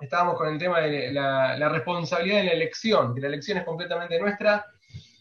estábamos 0.00 0.36
con 0.36 0.48
el 0.48 0.58
tema 0.58 0.80
de 0.80 1.12
la, 1.12 1.68
responsabilidad 1.68 2.40
en 2.40 2.46
la 2.46 2.52
elección, 2.52 3.14
que 3.14 3.20
la 3.20 3.28
elección 3.28 3.58
es 3.58 3.64
completamente 3.64 4.18
nuestra. 4.18 4.64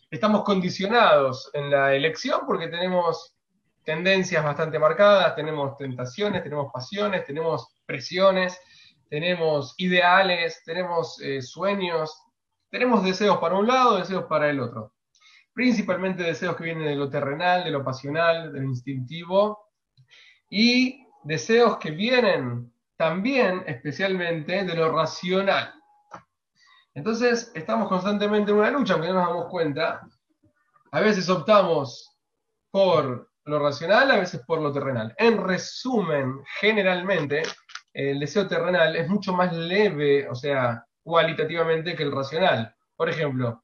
Estamos 0.10 0.44
condicionados 0.44 1.50
en 1.54 1.70
la 1.70 1.94
elección 1.94 2.42
porque 2.46 2.68
tenemos 2.68 3.36
tendencias 3.84 4.44
bastante 4.44 4.80
marcadas, 4.80 5.36
tenemos 5.36 5.78
tentaciones, 5.78 6.44
tenemos 6.44 6.72
pasiones, 6.72 7.26
tenemos 7.26 7.68
presiones, 7.86 8.60
tenemos 9.10 9.74
ideales, 9.78 10.62
tenemos 10.66 11.20
eh, 11.22 11.42
sueños, 11.42 12.22
tenemos 12.70 13.04
deseos 13.04 13.38
para 13.38 13.56
un 13.56 13.68
lado, 13.68 13.98
deseos 13.98 14.26
para 14.26 14.50
el 14.50 14.60
otro. 14.60 14.94
Principalmente 15.54 16.24
deseos 16.24 16.56
que 16.56 16.66
vienen 16.66 16.86
de 16.86 16.96
lo 16.96 17.10
terrenal, 17.10 17.64
de 17.64 17.72
lo 17.72 17.84
pasional, 17.84 18.54
de 18.54 18.60
lo 18.60 18.66
instintivo, 18.66 19.70
y 20.50 21.06
deseos 21.24 21.78
que 21.78 21.92
vienen 21.92 22.72
también 22.98 23.64
especialmente 23.68 24.64
de 24.64 24.76
lo 24.76 24.92
racional. 24.92 25.74
Entonces, 26.94 27.52
estamos 27.54 27.88
constantemente 27.88 28.52
en 28.52 28.58
una 28.58 28.72
lucha, 28.72 28.94
aunque 28.94 29.10
no 29.10 29.16
nos 29.16 29.28
damos 29.28 29.46
cuenta. 29.50 30.02
A 30.92 31.00
veces 31.00 31.30
optamos 31.30 32.18
por 32.72 33.30
lo 33.46 33.60
racional, 33.60 34.10
a 34.12 34.18
veces 34.18 34.42
por 34.46 34.62
lo 34.62 34.74
terrenal. 34.74 35.14
En 35.18 35.38
resumen, 35.44 36.42
generalmente, 36.60 37.44
el 37.94 38.20
deseo 38.20 38.48
terrenal 38.48 38.96
es 38.96 39.08
mucho 39.08 39.34
más 39.34 39.54
leve, 39.54 40.28
o 40.28 40.36
sea, 40.36 40.84
cualitativamente 41.04 41.96
que 41.96 42.04
el 42.04 42.12
racional. 42.12 42.76
Por 42.96 43.10
ejemplo, 43.10 43.64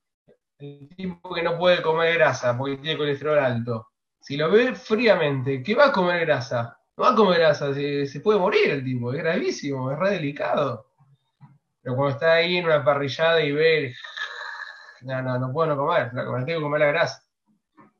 el 0.59 0.87
tipo 0.95 1.33
que 1.33 1.43
no 1.43 1.57
puede 1.57 1.81
comer 1.81 2.13
grasa 2.13 2.57
porque 2.57 2.77
tiene 2.77 2.97
colesterol 2.97 3.39
alto, 3.39 3.87
si 4.21 4.37
lo 4.37 4.49
ve 4.49 4.73
fríamente, 4.73 5.61
¿qué 5.61 5.75
va 5.75 5.87
a 5.87 5.91
comer 5.91 6.25
grasa? 6.25 6.77
No 6.97 7.03
va 7.03 7.11
a 7.11 7.15
comer 7.15 7.39
grasa, 7.39 7.73
se, 7.73 8.19
puede 8.21 8.39
morir 8.39 8.69
el 8.69 8.83
tipo, 8.83 9.13
es 9.13 9.19
gravísimo, 9.19 9.91
es 9.91 9.99
re 9.99 10.11
delicado. 10.11 10.87
Pero 11.81 11.95
cuando 11.95 12.13
está 12.13 12.33
ahí 12.33 12.57
en 12.57 12.65
una 12.65 12.83
parrillada 12.83 13.41
y 13.41 13.51
ve, 13.51 13.95
no, 15.01 15.21
no, 15.21 15.39
no 15.39 15.51
puedo 15.51 15.75
no 15.75 15.77
comer, 15.77 16.11
tengo 16.11 16.45
que 16.45 16.61
comer 16.61 16.79
la 16.81 16.87
grasa 16.87 17.23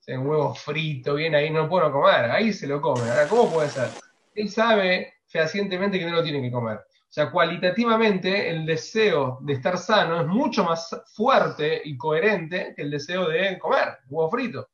un 0.08 0.28
huevo 0.28 0.54
frito, 0.54 1.16
bien 1.16 1.36
ahí, 1.36 1.50
no 1.50 1.70
puedo 1.70 1.92
comer, 1.92 2.30
ahí 2.30 2.52
se 2.52 2.68
lo 2.68 2.82
come. 2.82 3.10
Ahora, 3.10 3.28
¿cómo 3.28 3.52
puede 3.52 3.70
ser? 3.70 3.90
Él 4.36 4.50
sabe 4.50 5.14
fehacientemente 5.28 5.98
que 5.98 6.06
no 6.06 6.18
lo 6.18 6.24
tiene 6.24 6.42
que 6.42 6.52
comer. 6.52 6.78
O 6.78 7.14
sea, 7.14 7.32
cualitativamente 7.32 8.50
el 8.50 8.66
deseo 8.66 9.38
de 9.42 9.54
estar 9.54 9.78
sano 9.78 10.22
es 10.22 10.28
mucho 10.28 10.64
más 10.64 10.90
fuerte 11.16 11.82
y 11.86 11.96
coherente 11.96 12.74
que 12.76 12.82
el 12.82 12.92
deseo 12.92 13.30
de 13.30 13.58
comer 13.60 14.00
huevo 14.10 14.32
frito. 14.32 14.70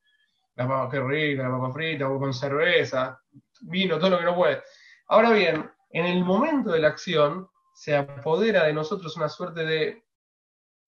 La 0.59 0.67
papa, 0.67 0.91
qué 0.91 0.99
rica, 0.99 1.43
la 1.43 1.51
papa 1.51 1.71
frita, 1.71 2.05
con 2.05 2.33
cerveza, 2.33 3.17
vino, 3.61 3.97
todo 3.97 4.09
lo 4.09 4.19
que 4.19 4.25
no 4.25 4.35
puede. 4.35 4.61
Ahora 5.07 5.29
bien, 5.31 5.71
en 5.89 6.05
el 6.05 6.25
momento 6.25 6.71
de 6.71 6.79
la 6.79 6.89
acción 6.89 7.47
se 7.73 7.95
apodera 7.95 8.65
de 8.65 8.73
nosotros 8.73 9.15
una 9.15 9.29
suerte 9.29 9.65
de, 9.65 10.03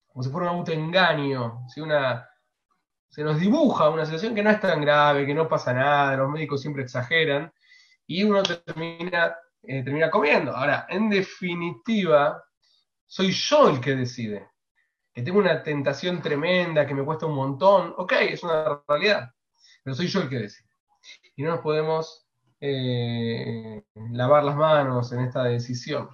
como 0.08 0.22
si 0.22 0.28
fuera 0.28 0.50
un 0.50 0.58
autoengaño, 0.58 1.64
¿sí? 1.68 1.80
una, 1.80 2.28
se 3.08 3.24
nos 3.24 3.40
dibuja 3.40 3.88
una 3.88 4.04
situación 4.04 4.34
que 4.34 4.42
no 4.42 4.50
es 4.50 4.60
tan 4.60 4.82
grave, 4.82 5.24
que 5.24 5.32
no 5.32 5.48
pasa 5.48 5.72
nada, 5.72 6.18
los 6.18 6.28
médicos 6.28 6.60
siempre 6.60 6.82
exageran, 6.82 7.50
y 8.06 8.24
uno 8.24 8.42
termina, 8.42 9.34
eh, 9.62 9.82
termina 9.82 10.10
comiendo. 10.10 10.54
Ahora, 10.54 10.84
en 10.90 11.08
definitiva, 11.08 12.44
soy 13.06 13.30
yo 13.30 13.70
el 13.70 13.80
que 13.80 13.96
decide. 13.96 14.50
Que 15.14 15.22
tengo 15.22 15.38
una 15.38 15.62
tentación 15.62 16.20
tremenda, 16.20 16.86
que 16.86 16.92
me 16.92 17.06
cuesta 17.06 17.24
un 17.24 17.36
montón, 17.36 17.94
ok, 17.96 18.12
es 18.20 18.42
una 18.42 18.82
realidad, 18.86 19.30
pero 19.82 19.94
soy 19.94 20.06
yo 20.06 20.20
el 20.20 20.28
que 20.28 20.38
decide. 20.38 20.68
Y 21.36 21.42
no 21.42 21.50
nos 21.50 21.60
podemos 21.60 22.26
eh, 22.60 23.82
lavar 24.12 24.44
las 24.44 24.56
manos 24.56 25.12
en 25.12 25.20
esta 25.20 25.44
decisión. 25.44 26.08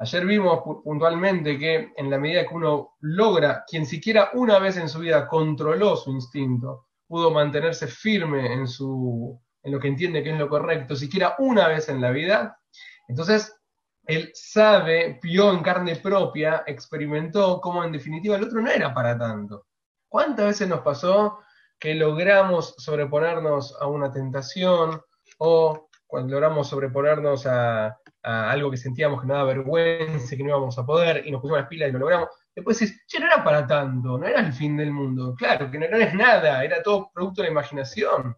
Ayer 0.00 0.26
vimos 0.26 0.62
puntualmente 0.84 1.58
que 1.58 1.92
en 1.96 2.10
la 2.10 2.18
medida 2.18 2.46
que 2.46 2.54
uno 2.54 2.96
logra, 3.00 3.64
quien 3.66 3.84
siquiera 3.84 4.30
una 4.34 4.58
vez 4.58 4.76
en 4.76 4.88
su 4.88 5.00
vida 5.00 5.26
controló 5.26 5.96
su 5.96 6.12
instinto, 6.12 6.86
pudo 7.06 7.30
mantenerse 7.32 7.88
firme 7.88 8.52
en, 8.52 8.68
su, 8.68 9.40
en 9.62 9.72
lo 9.72 9.80
que 9.80 9.88
entiende 9.88 10.22
que 10.22 10.30
es 10.30 10.38
lo 10.38 10.48
correcto, 10.48 10.94
siquiera 10.94 11.34
una 11.38 11.66
vez 11.66 11.88
en 11.88 12.00
la 12.00 12.10
vida, 12.10 12.60
entonces 13.08 13.58
él 14.04 14.30
sabe, 14.34 15.18
vio 15.22 15.52
en 15.52 15.62
carne 15.62 15.96
propia, 15.96 16.62
experimentó 16.66 17.60
cómo 17.60 17.82
en 17.82 17.92
definitiva 17.92 18.36
el 18.36 18.44
otro 18.44 18.60
no 18.60 18.70
era 18.70 18.94
para 18.94 19.18
tanto. 19.18 19.66
¿Cuántas 20.08 20.46
veces 20.46 20.68
nos 20.68 20.80
pasó 20.80 21.40
que 21.78 21.94
logramos 21.94 22.74
sobreponernos 22.78 23.76
a 23.80 23.86
una 23.86 24.12
tentación 24.12 25.00
o 25.38 25.88
cuando 26.06 26.32
logramos 26.32 26.68
sobreponernos 26.68 27.46
a, 27.46 27.98
algo 28.22 28.70
que 28.70 28.76
sentíamos 28.76 29.20
que 29.20 29.26
no 29.26 29.34
daba 29.34 29.48
vergüenza, 29.48 30.36
que 30.36 30.42
no 30.42 30.50
íbamos 30.50 30.78
a 30.78 30.84
poder, 30.84 31.26
y 31.26 31.30
nos 31.30 31.40
pusimos 31.40 31.60
las 31.60 31.68
pilas 31.68 31.88
y 31.88 31.92
lo 31.92 32.00
logramos. 32.00 32.28
Después 32.54 32.78
dices, 32.78 33.02
che, 33.06 33.20
no 33.20 33.26
era 33.26 33.44
para 33.44 33.66
tanto, 33.66 34.18
no 34.18 34.26
era 34.26 34.40
el 34.40 34.52
fin 34.52 34.76
del 34.76 34.90
mundo. 34.90 35.34
Claro, 35.36 35.70
que 35.70 35.78
no, 35.78 35.84
es 35.84 36.14
nada, 36.14 36.64
era 36.64 36.82
todo 36.82 37.10
producto 37.14 37.42
de 37.42 37.48
la 37.48 37.52
imaginación. 37.52 38.36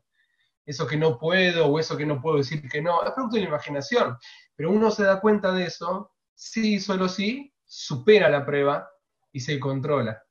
Eso 0.67 0.87
que 0.87 0.97
no 0.97 1.19
puedo 1.19 1.67
o 1.67 1.79
eso 1.79 1.97
que 1.97 2.07
no 2.07 2.21
puedo 2.21 2.37
decir 2.37 2.69
que 2.69 2.83
no, 2.83 3.03
es 3.03 3.13
producto 3.13 3.37
de 3.37 3.43
la 3.43 3.49
imaginación. 3.49 4.17
Pero 4.55 4.71
uno 4.71 4.91
se 4.91 5.05
da 5.05 5.21
cuenta 5.21 5.53
de 5.53 5.65
eso, 5.65 6.13
sí, 6.35 6.79
solo 6.79 7.09
sí, 7.09 7.53
supera 7.65 8.29
la 8.29 8.45
prueba 8.45 8.89
y 9.33 9.41
se 9.41 9.59
controla. 9.59 10.23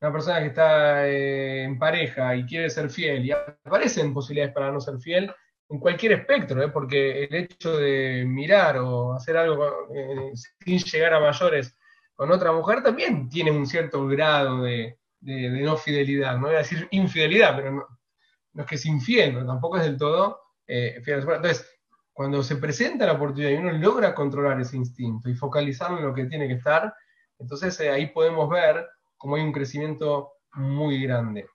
Una 0.00 0.12
persona 0.12 0.40
que 0.40 0.46
está 0.46 1.06
eh, 1.06 1.64
en 1.64 1.78
pareja 1.78 2.34
y 2.34 2.46
quiere 2.46 2.70
ser 2.70 2.88
fiel 2.88 3.24
y 3.26 3.32
aparecen 3.32 4.14
posibilidades 4.14 4.54
para 4.54 4.72
no 4.72 4.80
ser 4.80 4.98
fiel, 4.98 5.30
en 5.70 5.78
cualquier 5.78 6.12
espectro, 6.12 6.62
¿eh? 6.62 6.68
porque 6.68 7.24
el 7.24 7.34
hecho 7.34 7.76
de 7.76 8.24
mirar 8.26 8.78
o 8.78 9.14
hacer 9.14 9.36
algo 9.36 9.88
eh, 9.94 10.32
sin 10.64 10.78
llegar 10.78 11.14
a 11.14 11.20
mayores 11.20 11.76
con 12.20 12.30
otra 12.32 12.52
mujer 12.52 12.82
también 12.82 13.28
tiene 13.28 13.50
un 13.50 13.66
cierto 13.66 14.06
grado 14.06 14.62
de, 14.62 14.98
no 15.22 15.76
fidelidad. 15.76 16.36
No 16.36 16.48
voy 16.48 16.56
a 16.56 16.58
decir 16.58 16.88
infidelidad, 16.90 17.56
pero 17.56 17.72
no, 17.72 18.62
es 18.62 18.66
que 18.66 18.74
es 18.74 18.84
infiel, 18.84 19.46
tampoco 19.46 19.78
es 19.78 19.84
del 19.84 19.96
todo 19.96 20.40
eh, 20.66 21.00
fiel. 21.04 21.20
Entonces, 21.20 21.66
cuando 22.12 22.42
se 22.42 22.56
presenta 22.56 23.06
la 23.06 23.12
oportunidad 23.12 23.52
y 23.52 23.54
uno 23.54 23.72
logra 23.72 24.14
controlar 24.14 24.60
ese 24.60 24.76
instinto 24.76 25.30
y 25.30 25.34
focalizarlo 25.34 25.98
en 25.98 26.04
lo 26.04 26.12
que 26.12 26.26
tiene 26.26 26.48
que 26.48 26.54
estar, 26.54 26.92
entonces 27.38 27.78
ahí 27.80 28.08
podemos 28.08 28.50
ver 28.50 28.86
cómo 29.20 29.36
hay 29.36 29.42
un 29.42 29.52
crecimiento 29.52 30.32
muy 30.54 31.02
grande. 31.02 31.46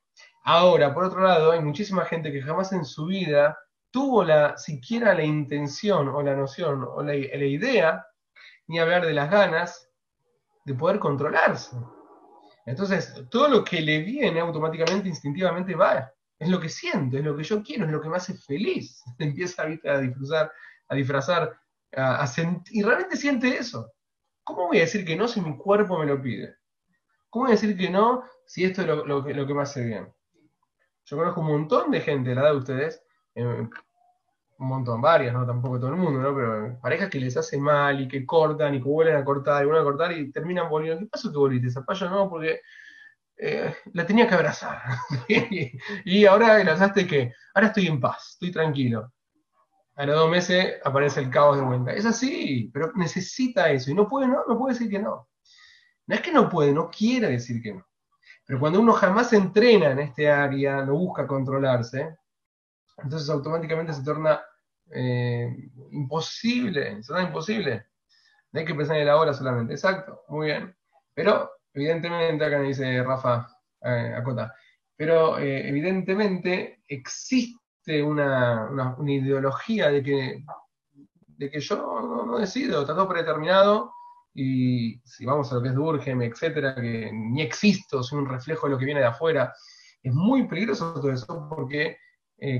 Ahora, 0.43 0.93
por 0.93 1.05
otro 1.05 1.21
lado, 1.21 1.51
hay 1.51 1.59
muchísima 1.59 2.05
gente 2.05 2.31
que 2.31 2.43
jamás 2.43 2.71
en 2.71 2.85
su 2.85 3.07
vida 3.07 3.57
tuvo 3.89 4.23
la, 4.23 4.55
siquiera 4.55 5.15
la 5.15 5.23
intención 5.23 6.07
o 6.09 6.21
la 6.21 6.35
noción 6.35 6.83
o 6.87 7.01
la, 7.01 7.15
idea, 7.15 8.05
ni 8.67 8.77
hablar 8.77 9.03
de 9.03 9.13
las 9.13 9.31
ganas, 9.31 9.89
de 10.63 10.75
poder 10.75 10.99
controlarse. 10.99 11.75
Entonces, 12.67 13.15
todo 13.31 13.47
lo 13.49 13.63
que 13.63 13.81
le 13.81 13.99
viene 14.03 14.39
automáticamente, 14.39 15.09
instintivamente 15.09 15.73
va. 15.73 16.11
Es 16.37 16.49
lo 16.49 16.59
que 16.59 16.69
siento, 16.69 17.17
es 17.17 17.23
lo 17.23 17.35
que 17.35 17.43
yo 17.43 17.63
quiero, 17.63 17.85
es 17.85 17.91
lo 17.91 17.99
que 17.99 18.09
me 18.09 18.17
hace 18.17 18.35
feliz. 18.37 19.03
Empieza 19.17 19.63
a 19.63 19.97
disfrazar, 19.97 20.51
a 20.87 20.95
disfrazar, 20.95 21.59
a, 21.93 22.27
sentir, 22.27 22.77
y 22.77 22.83
realmente 22.83 23.17
siente 23.17 23.57
eso. 23.57 23.91
¿Cómo 24.43 24.67
voy 24.67 24.77
a 24.77 24.81
decir 24.81 25.03
que 25.03 25.15
no 25.15 25.27
si 25.27 25.41
mi 25.41 25.57
cuerpo 25.57 25.97
me 25.97 26.05
lo 26.05 26.21
pide? 26.21 26.57
¿Cómo 27.35 27.49
decir 27.49 27.75
que 27.75 27.89
no 27.89 28.23
si 28.45 28.63
esto 28.63 28.79
es 28.79 28.87
lo, 28.87 29.05
lo, 29.05 29.19
lo 29.19 29.45
que 29.45 29.53
me 29.53 29.61
hace 29.61 29.83
bien? 29.83 30.07
Yo 31.03 31.17
conozco 31.17 31.41
un 31.41 31.47
montón 31.47 31.91
de 31.91 31.99
gente, 31.99 32.33
la 32.33 32.49
de 32.49 32.55
ustedes, 32.55 33.03
un 33.35 33.69
montón, 34.57 35.01
varias, 35.01 35.33
¿no? 35.33 35.45
Tampoco 35.45 35.77
todo 35.77 35.89
el 35.89 35.97
mundo, 35.97 36.21
¿no? 36.21 36.33
Pero 36.33 36.79
parejas 36.79 37.09
que 37.09 37.19
les 37.19 37.35
hace 37.35 37.57
mal 37.57 37.99
y 37.99 38.07
que 38.07 38.25
cortan 38.25 38.75
y 38.75 38.81
que 38.81 38.87
vuelven 38.87 39.17
a 39.17 39.25
cortar 39.25 39.63
y 39.63 39.65
vuelven 39.65 39.81
a 39.81 39.83
cortar 39.83 40.13
y 40.13 40.31
terminan 40.31 40.69
volviendo. 40.69 41.01
¿Qué 41.01 41.07
pasó 41.07 41.29
que 41.29 41.37
volviste? 41.37 41.71
Zapallo 41.71 42.09
no, 42.09 42.29
porque 42.29 42.61
eh, 43.35 43.75
la 43.91 44.05
tenía 44.05 44.29
que 44.29 44.35
abrazar. 44.35 44.81
y 46.05 46.25
ahora 46.25 46.55
abrazaste 46.55 47.05
que 47.05 47.33
ahora 47.53 47.67
estoy 47.67 47.87
en 47.87 47.99
paz, 47.99 48.29
estoy 48.31 48.53
tranquilo. 48.53 49.11
A 49.97 50.05
los 50.05 50.15
dos 50.15 50.31
meses 50.31 50.75
aparece 50.85 51.19
el 51.19 51.29
caos 51.29 51.57
de 51.57 51.63
vuelta. 51.63 51.91
Es 51.91 52.05
así, 52.05 52.71
pero 52.73 52.93
necesita 52.95 53.69
eso. 53.71 53.91
Y 53.91 53.93
no 53.93 54.07
puede, 54.07 54.29
no, 54.29 54.45
no 54.47 54.57
puede 54.57 54.73
decir 54.73 54.89
que 54.89 54.99
no. 54.99 55.27
No 56.07 56.15
es 56.15 56.21
que 56.21 56.31
no 56.31 56.49
puede, 56.49 56.71
no 56.71 56.89
quiere 56.89 57.29
decir 57.29 57.61
que 57.61 57.73
no. 57.73 57.85
Pero 58.45 58.59
cuando 58.59 58.79
uno 58.79 58.93
jamás 58.93 59.33
entrena 59.33 59.91
en 59.91 59.99
este 59.99 60.29
área, 60.29 60.83
no 60.85 60.93
busca 60.93 61.25
controlarse, 61.25 62.15
entonces 62.97 63.29
automáticamente 63.29 63.93
se 63.93 64.03
torna 64.03 64.41
eh, 64.91 65.49
imposible, 65.91 67.01
se 67.01 67.07
torna 67.07 67.27
imposible. 67.27 67.87
No 68.51 68.59
hay 68.59 68.65
que 68.65 68.75
pensar 68.75 68.97
en 68.97 69.07
la 69.07 69.17
hora 69.17 69.33
solamente, 69.33 69.73
exacto, 69.73 70.21
muy 70.29 70.47
bien. 70.47 70.75
Pero 71.13 71.51
evidentemente, 71.73 72.45
acá 72.45 72.59
me 72.59 72.67
dice 72.67 73.03
Rafa 73.03 73.47
eh, 73.81 74.13
Acota, 74.15 74.53
pero 74.95 75.39
eh, 75.39 75.67
evidentemente 75.67 76.81
existe 76.87 78.01
una, 78.01 78.95
ideología 79.05 79.89
de 79.89 80.03
que, 80.03 80.43
de 81.27 81.51
que 81.51 81.59
yo 81.59 81.75
no, 81.75 82.37
decido, 82.37 82.81
está 82.81 82.95
todo 82.95 83.09
predeterminado, 83.09 83.91
y 84.35 84.99
si 85.05 85.25
vamos 85.25 85.51
a 85.51 85.55
lo 85.55 85.61
que 85.61 85.69
es 85.69 85.75
Durkheim, 85.75 86.21
etcétera, 86.21 86.75
que 86.75 87.09
ni 87.11 87.41
existo, 87.41 88.03
soy 88.03 88.19
un 88.19 88.29
reflejo 88.29 88.67
de 88.67 88.73
lo 88.73 88.77
que 88.77 88.85
viene 88.85 88.99
de 88.99 89.07
afuera, 89.07 89.53
es 90.03 90.13
muy 90.13 90.45
peligroso 90.47 90.93
todo 90.93 91.11
eso 91.11 91.47
porque 91.49 91.97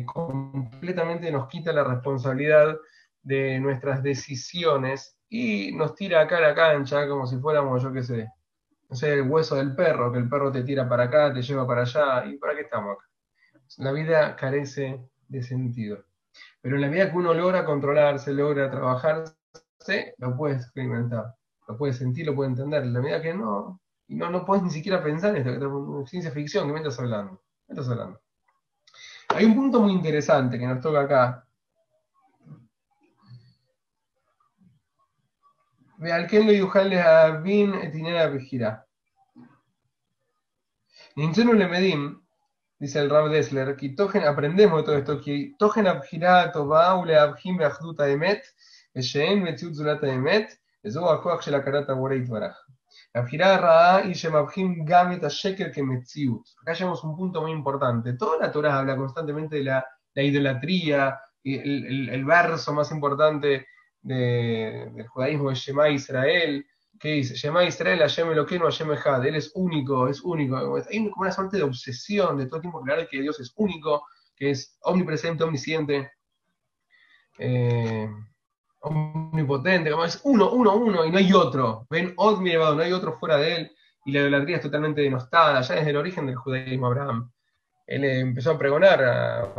completamente 0.06 1.30
nos 1.32 1.48
quita 1.48 1.74
la 1.74 1.84
responsabilidad 1.84 2.78
de 3.22 3.60
nuestras 3.60 4.02
decisiones 4.02 5.20
y 5.30 5.74
nos 5.74 5.96
tira 5.96 6.22
acá 6.22 6.38
a 6.38 6.42
la 6.42 6.56
cancha 6.56 7.08
como 7.08 7.28
si 7.28 7.38
fuéramos, 7.38 7.84
yo 7.84 7.92
qué 7.92 8.04
sé, 8.04 8.30
no 8.90 8.96
sé, 8.96 9.14
el 9.14 9.24
hueso 9.24 9.56
del 9.56 9.76
perro, 9.76 10.12
que 10.12 10.20
el 10.20 10.30
perro 10.30 10.52
te 10.52 10.64
tira 10.64 10.88
para 10.88 11.04
acá, 11.04 11.34
te 11.34 11.42
lleva 11.42 11.68
para 11.68 11.82
allá, 11.82 12.26
¿y 12.26 12.38
para 12.38 12.56
qué 12.56 12.62
estamos 12.62 12.96
acá? 12.96 13.06
La 13.78 13.92
vida 13.92 14.36
carece 14.36 15.02
de 15.28 15.44
sentido. 15.44 16.06
Pero 16.62 16.76
en 16.76 16.82
la 16.82 16.88
medida 16.88 17.12
que 17.12 17.18
uno 17.18 17.34
logra 17.34 17.66
controlarse, 17.66 18.32
logra 18.32 18.72
trabajarse, 18.72 19.36
lo 20.18 20.38
puede 20.38 20.56
experimentar, 20.56 21.36
lo 21.68 21.78
puede 21.78 21.94
sentir, 21.94 22.26
lo 22.26 22.36
puede 22.36 22.50
entender. 22.50 22.86
La 22.86 23.02
medida 23.02 23.22
que 23.22 23.34
no, 23.34 23.82
y 24.08 24.16
no, 24.16 24.30
no 24.30 24.46
puedes 24.46 24.64
ni 24.64 24.72
siquiera 24.72 25.04
pensar 25.04 25.36
en 25.36 25.48
esto, 25.48 25.60
que 25.60 26.04
es 26.04 26.10
ciencia 26.10 26.32
ficción, 26.32 26.68
que 26.68 26.74
me 26.74 26.80
estás 26.80 27.00
hablando. 27.00 27.42
¿Qué 27.66 27.74
estás 27.74 27.90
hablando? 27.90 28.22
Hay 29.30 29.46
un 29.46 29.56
punto 29.56 29.82
muy 29.82 29.92
interesante 29.92 30.60
que 30.60 30.68
nos 30.68 30.82
toca 30.82 31.02
acá. 31.02 31.48
Ve 35.98 36.12
al 36.12 36.28
que 36.28 36.38
a 37.02 37.32
Bin 37.38 37.74
Etinera 37.74 38.28
Vejira. 38.28 38.86
Le 41.16 41.68
medim, 41.68 42.22
dice 42.78 43.00
el 43.00 43.10
Rab 43.10 43.30
Dessler, 43.30 43.76
que 43.78 43.96
aprendemos 44.28 44.80
de 44.80 44.84
todo 44.84 44.98
esto, 44.98 45.22
que 45.22 45.56
togen 45.58 45.88
abjirá, 45.88 46.52
tobaule, 46.52 47.18
abjim, 47.18 47.58
beajduta 47.58 48.10
emet, 48.10 48.44
esheen, 48.94 49.42
metziut 49.42 49.74
zulata 49.74 50.08
emet, 50.08 50.60
וזהו 50.85 51.11
הכוח 51.11 51.43
של 51.43 51.55
הכרת 51.55 51.89
הבורא 51.89 52.15
יתברך. 52.15 52.57
הבחירה 53.15 53.55
הרעה 53.55 53.97
היא 53.97 54.15
שמבחין 54.15 54.85
גם 54.85 55.13
את 55.13 55.25
השקר 55.25 55.65
כמציאות. 55.75 56.43
Acá 56.63 56.73
llegamos 56.73 57.05
a 57.05 57.07
un 57.07 57.17
punto 57.17 57.43
muy 57.43 57.53
importante. 57.53 58.15
Toda 58.15 58.39
la 58.39 58.53
Torah 58.53 58.79
habla 58.79 58.97
constantemente 58.97 59.57
de 59.57 59.65
la, 59.65 59.85
la 60.15 60.23
idolatría, 60.23 61.19
y 61.43 61.59
el, 61.59 61.87
el, 61.87 62.09
el, 62.09 62.25
verso 62.25 62.73
más 62.73 62.91
importante 62.91 63.67
de, 64.03 64.91
del 64.95 65.09
judaísmo 65.09 65.51
es 65.51 65.59
Shema 65.59 65.89
Israel, 65.89 66.67
¿Qué 67.01 67.13
dice? 67.13 67.35
Shema 67.35 67.65
Israel, 67.65 68.01
Hashem 68.01 68.31
Eloqueno, 68.31 68.67
Hashem 68.67 68.93
Ejad. 68.93 69.25
Él 69.25 69.37
es 69.37 69.53
único, 69.55 70.07
es 70.09 70.21
único. 70.21 70.77
Hay 70.77 71.11
como 71.11 71.23
una 71.23 71.33
suerte 71.33 71.57
de 71.57 71.63
obsesión 71.63 72.37
de 72.37 72.45
todo 72.45 72.57
el 72.57 72.61
tiempo 72.61 72.83
claro 72.83 73.09
que 73.11 73.23
Dios 73.23 73.41
es 73.41 73.55
único, 73.57 74.07
que 74.37 74.51
es 74.51 74.77
omnipresente, 74.83 75.43
omnisciente, 75.43 76.13
eh, 77.39 78.07
omnipotente, 78.86 79.92
como 79.92 80.06
es 80.06 80.22
uno, 80.24 80.52
uno, 80.52 80.76
uno, 80.76 81.06
y 81.06 81.12
no 81.12 81.18
hay 81.18 81.34
otro. 81.34 81.88
Ven, 81.90 82.14
Od 82.18 82.42
no 82.42 82.82
hay 82.82 82.92
otro 82.92 83.18
fuera 83.18 83.38
de 83.38 83.56
él, 83.56 83.72
y 84.06 84.12
la 84.12 84.22
idolatría 84.22 84.58
es 84.58 84.62
totalmente 84.62 85.02
denostada, 85.02 85.62
ya 85.62 85.76
desde 85.76 85.90
el 85.90 85.98
origen 85.98 86.28
del 86.28 86.36
judaísmo 86.36 86.88
Abraham. 86.88 87.32
Él 87.88 88.04
empezó 88.04 88.52
a 88.52 88.58
pregonar 88.58 89.00
la, 89.00 89.52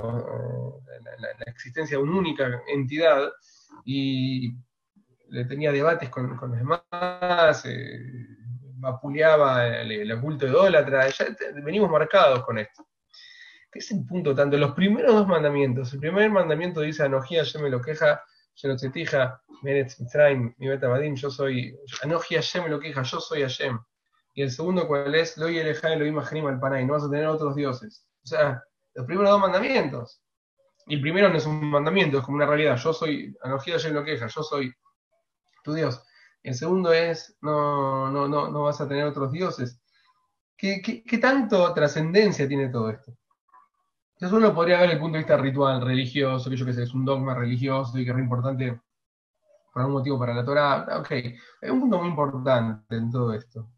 existencia 1.47 1.97
de 1.97 2.03
una 2.03 2.19
única 2.19 2.63
entidad, 2.69 3.31
y 3.85 4.55
le 5.29 5.45
tenía 5.45 5.73
debates 5.73 6.09
con, 6.09 6.37
los 6.37 6.59
demás, 6.59 7.65
eh, 7.65 7.99
vapuleaba 8.79 9.67
el, 9.67 9.93
el, 9.93 10.21
culto 10.21 10.47
idólatra, 10.47 11.09
ya 11.09 11.27
venimos 11.63 11.91
marcados 11.91 12.45
con 12.45 12.59
esto. 12.59 12.87
¿Qué 13.71 13.81
es 13.81 13.91
el 13.91 14.07
punto 14.07 14.35
tanto? 14.35 14.57
Los 14.57 14.73
primeros 14.73 15.15
dos 15.15 15.27
mandamientos, 15.27 15.93
el 15.93 16.01
primer 16.01 16.31
mandamiento 16.31 16.81
dice, 16.81 17.03
Anojía, 17.03 17.43
yo 17.43 17.61
me 17.61 17.71
lo 17.71 17.81
queja, 17.81 18.23
yo 21.15 21.31
soy, 21.31 21.79
yo 21.87 22.63
me 22.63 22.69
lo 22.69 22.81
queja, 22.81 23.03
yo 23.03 23.21
soy 23.21 23.43
Hashem. 23.43 23.79
Y 24.35 24.43
el 24.43 24.51
segundo, 24.51 24.87
¿cuál 24.87 25.15
es? 25.15 25.37
Lo 25.37 25.49
y 25.49 25.59
el 25.59 25.77
lo 25.99 26.07
imagino 26.07 26.49
al 26.49 26.61
panay, 26.61 26.85
no 26.85 26.95
vas 26.95 27.05
a 27.05 27.11
tener 27.11 27.27
otros 27.27 27.55
dioses. 27.55 28.07
O 28.25 28.27
sea, 28.27 28.63
los 28.95 29.07
primeros 29.07 29.31
dos 29.31 29.41
mandamientos. 29.41 30.21
Y 30.87 30.97
el 30.97 31.01
primero 31.01 31.29
no 31.29 31.37
es 31.37 31.47
un 31.47 31.65
mandamiento, 31.71 32.19
es 32.19 32.25
como 32.25 32.37
una 32.37 32.47
realidad. 32.47 32.77
Yo 32.77 32.93
soy, 32.93 33.35
yo 33.45 33.89
me 33.89 33.95
lo 33.95 34.05
queja, 34.05 34.27
yo 34.27 34.43
soy 34.43 34.73
tu 35.65 35.75
Dios. 35.75 36.03
El 36.43 36.55
segundo 36.55 36.93
es, 36.93 37.37
no, 37.41 38.11
no, 38.11 38.29
no, 38.29 38.51
no 38.51 38.63
vas 38.63 38.81
a 38.81 38.87
tener 38.87 39.05
otros 39.05 39.33
dioses. 39.33 39.81
¿Qué, 40.57 40.81
qué, 40.83 41.19
tanto 41.19 41.75
trascendencia 41.75 42.49
tiene 42.49 42.69
todo 42.69 42.91
esto? 42.91 43.13
Entonces 44.17 44.39
uno 44.39 44.55
podría 44.55 44.81
ver 44.81 44.91
el 44.91 44.99
punto 44.99 45.15
de 45.15 45.25
vista 45.25 45.37
ritual, 45.37 45.81
religioso, 45.83 46.51
que 46.51 46.57
yo 46.57 46.67
que 46.67 46.73
sé, 46.73 46.83
es 46.83 46.95
un 46.95 47.05
dogma 47.05 47.35
religioso 47.35 47.99
y 47.99 48.05
que 48.05 48.11
es 48.11 48.19
importante 48.19 48.81
por 49.73 49.83
algún 49.83 49.99
motivo 49.99 50.19
para 50.19 50.35
la 50.35 50.45
Torah. 50.45 50.99
Ok, 50.99 51.11
hay 51.11 51.71
un 51.71 51.81
punto 51.81 51.99
muy 51.99 52.09
importante 52.09 52.97
en 52.97 53.11
todo 53.11 53.33
esto. 53.35 53.69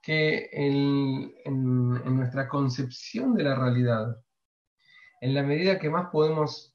Que 0.00 0.48
en, 0.52 1.34
en 1.44 2.16
nuestra 2.16 2.48
concepción 2.48 3.34
de 3.34 3.44
la 3.44 3.54
realidad, 3.54 4.16
en 5.20 5.34
la 5.34 5.42
medida 5.42 5.78
que 5.78 5.90
más 5.90 6.08
podemos 6.10 6.74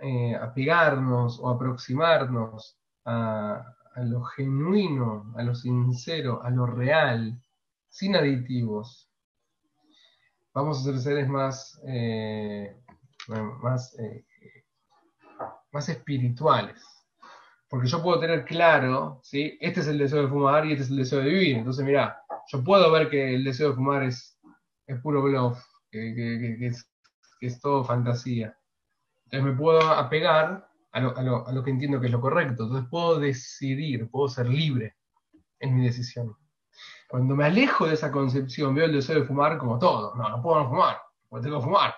eh, 0.00 0.34
apegarnos 0.34 1.38
o 1.38 1.50
aproximarnos 1.50 2.78
a, 3.04 3.76
lo 3.96 4.22
genuino, 4.24 5.34
a 5.36 5.42
lo 5.42 5.54
sincero, 5.54 6.42
a 6.42 6.48
lo 6.48 6.64
real, 6.64 7.38
sin 7.90 8.16
aditivos, 8.16 9.09
vamos 10.52 10.80
a 10.80 10.84
ser 10.84 10.98
seres 10.98 11.28
más, 11.28 11.80
eh, 11.86 12.76
más, 13.62 13.98
eh, 13.98 14.24
más 15.72 15.88
espirituales. 15.88 16.82
Porque 17.68 17.86
yo 17.86 18.02
puedo 18.02 18.18
tener 18.18 18.44
claro, 18.44 19.20
¿sí? 19.22 19.56
este 19.60 19.80
es 19.80 19.86
el 19.86 19.98
deseo 19.98 20.22
de 20.22 20.28
fumar 20.28 20.66
y 20.66 20.72
este 20.72 20.84
es 20.84 20.90
el 20.90 20.96
deseo 20.96 21.20
de 21.20 21.30
vivir. 21.30 21.56
Entonces, 21.58 21.84
mira, 21.84 22.20
yo 22.48 22.64
puedo 22.64 22.90
ver 22.90 23.08
que 23.08 23.34
el 23.34 23.44
deseo 23.44 23.70
de 23.70 23.76
fumar 23.76 24.02
es, 24.02 24.38
es 24.86 25.00
puro 25.00 25.22
bluff, 25.22 25.58
que, 25.90 26.66
es, 26.66 26.90
que 27.38 27.46
es 27.46 27.60
todo 27.60 27.84
fantasía. 27.84 28.56
Entonces 29.24 29.52
me 29.52 29.56
puedo 29.56 29.80
apegar 29.80 30.68
a 30.92 31.00
lo, 31.00 31.64
que 31.64 31.70
entiendo 31.70 32.00
que 32.00 32.06
es 32.06 32.12
lo 32.12 32.20
correcto. 32.20 32.64
Entonces 32.64 32.88
puedo 32.90 33.20
decidir, 33.20 34.10
puedo 34.10 34.28
ser 34.28 34.48
libre 34.48 34.96
en 35.60 35.76
mi 35.76 35.84
decisión. 35.84 36.36
Cuando 37.10 37.34
me 37.34 37.44
alejo 37.44 37.88
de 37.88 37.94
esa 37.94 38.12
concepción, 38.12 38.72
veo 38.72 38.84
el 38.84 38.92
deseo 38.92 39.16
de 39.16 39.26
fumar 39.26 39.58
como 39.58 39.80
todo. 39.80 40.14
No, 40.14 40.28
no 40.28 40.40
puedo 40.40 40.62
no 40.62 40.68
fumar, 40.68 40.96
porque 41.28 41.44
tengo 41.44 41.58
que 41.58 41.64
fumar. 41.64 41.92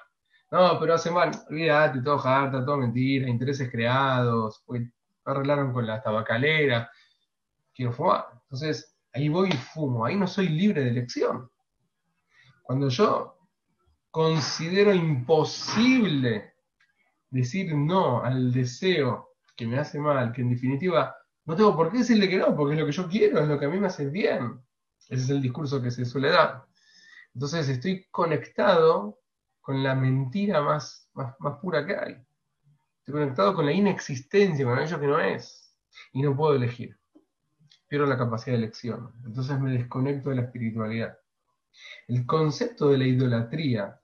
No, 0.50 0.80
pero 0.80 0.94
hace 0.94 1.10
mal. 1.10 1.30
Olvídate, 1.50 2.00
todo 2.00 2.18
harta, 2.26 2.64
todo 2.64 2.78
mentira, 2.78 3.28
intereses 3.28 3.70
creados, 3.70 4.62
pues 4.64 4.82
arreglaron 5.26 5.74
con 5.74 5.86
la 5.86 6.00
tabacalera. 6.00 6.90
Quiero 7.74 7.92
fumar. 7.92 8.24
Entonces, 8.44 8.96
ahí 9.12 9.28
voy 9.28 9.50
y 9.50 9.52
fumo. 9.52 10.06
Ahí 10.06 10.16
no 10.16 10.26
soy 10.26 10.48
libre 10.48 10.82
de 10.82 10.90
elección. 10.90 11.50
Cuando 12.62 12.88
yo 12.88 13.36
considero 14.10 14.94
imposible 14.94 16.54
decir 17.28 17.74
no 17.74 18.22
al 18.22 18.50
deseo 18.50 19.34
que 19.54 19.66
me 19.66 19.78
hace 19.78 19.98
mal, 19.98 20.32
que 20.32 20.40
en 20.40 20.48
definitiva 20.48 21.14
no 21.44 21.54
tengo 21.54 21.76
por 21.76 21.90
qué 21.92 21.98
decirle 21.98 22.30
que 22.30 22.38
no, 22.38 22.56
porque 22.56 22.74
es 22.74 22.80
lo 22.80 22.86
que 22.86 22.92
yo 22.92 23.08
quiero, 23.08 23.40
es 23.40 23.48
lo 23.48 23.58
que 23.58 23.66
a 23.66 23.68
mí 23.68 23.78
me 23.78 23.88
hace 23.88 24.08
bien. 24.08 24.58
Ese 25.12 25.24
es 25.24 25.30
el 25.30 25.42
discurso 25.42 25.82
que 25.82 25.90
se 25.90 26.04
suele 26.04 26.30
dar. 26.30 26.64
Entonces 27.34 27.68
estoy 27.68 28.06
conectado 28.10 29.20
con 29.60 29.82
la 29.82 29.94
mentira 29.94 30.62
más, 30.62 31.10
pura 31.60 31.84
que 31.84 31.96
hay. 31.96 32.16
Estoy 32.98 33.14
conectado 33.14 33.54
con 33.54 33.66
la 33.66 33.72
inexistencia, 33.72 34.64
con 34.64 34.78
aquello 34.78 35.00
que 35.00 35.06
no 35.06 35.20
es. 35.20 35.76
Y 36.12 36.22
no 36.22 36.34
puedo 36.34 36.54
elegir. 36.54 36.98
Pierdo 37.88 38.06
la 38.06 38.16
capacidad 38.16 38.56
de 38.56 38.62
elección. 38.64 39.12
Entonces 39.26 39.60
me 39.60 39.72
desconecto 39.72 40.30
de 40.30 40.36
la 40.36 40.42
espiritualidad. 40.42 41.18
El 42.08 42.24
concepto 42.24 42.88
de 42.88 42.98
la 42.98 43.04
idolatría 43.04 44.00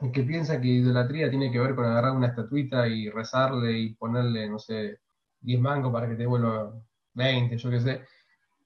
el 0.00 0.12
que 0.12 0.22
piensa 0.22 0.60
que 0.60 0.68
idolatría 0.68 1.30
tiene 1.30 1.52
que 1.52 1.60
ver 1.60 1.74
con 1.74 1.84
agarrar 1.84 2.12
una 2.12 2.28
estatuita 2.28 2.88
y 2.88 3.10
rezarle 3.10 3.78
y 3.78 3.94
ponerle, 3.94 4.48
no 4.48 4.58
sé, 4.58 5.00
10 5.40 5.60
mangos 5.60 5.92
para 5.92 6.08
que 6.08 6.16
te 6.16 6.26
vuelva 6.26 6.72
20, 7.14 7.56
yo 7.56 7.70
qué 7.70 7.80
sé. 7.80 8.04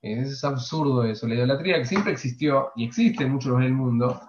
Es 0.01 0.45
absurdo 0.45 1.05
eso. 1.05 1.27
La 1.27 1.35
idolatría 1.35 1.79
que 1.79 1.87
siempre 1.87 2.13
existió 2.13 2.73
y 2.77 2.85
existe 2.87 3.25
en 3.25 3.33
muchos 3.33 3.59
del 3.59 3.73
mundo, 3.73 4.21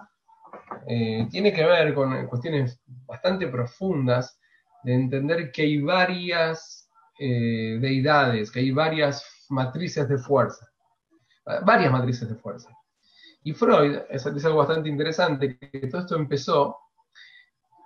eh, 0.86 1.26
tiene 1.30 1.52
que 1.52 1.64
ver 1.64 1.94
con 1.94 2.26
cuestiones 2.26 2.80
bastante 3.06 3.46
profundas 3.48 4.38
de 4.82 4.94
entender 4.94 5.52
que 5.52 5.62
hay 5.62 5.80
varias 5.80 6.88
eh, 7.18 7.78
deidades, 7.80 8.50
que 8.50 8.60
hay 8.60 8.70
varias 8.70 9.24
matrices 9.50 10.08
de 10.08 10.18
fuerza, 10.18 10.66
varias 11.64 11.92
matrices 11.92 12.28
de 12.28 12.34
fuerza. 12.34 12.70
Y 13.42 13.52
Freud 13.52 14.00
es, 14.10 14.26
es 14.26 14.44
algo 14.44 14.58
bastante 14.58 14.88
interesante, 14.88 15.58
que 15.58 15.86
todo 15.86 16.00
esto 16.02 16.16
empezó 16.16 16.76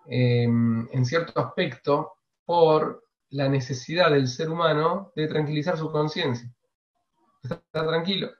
Em, 0.06 0.86
en 0.92 1.04
cierto 1.06 1.40
aspecto 1.40 2.12
por 2.44 3.04
la 3.30 3.48
necesidad 3.48 4.10
del 4.10 4.28
ser 4.28 4.50
humano 4.50 5.12
de 5.16 5.26
tranquilizar 5.28 5.78
su 5.78 5.90
conciencia. 5.90 6.48
Está, 7.44 7.86
tranquilo. 7.86 8.30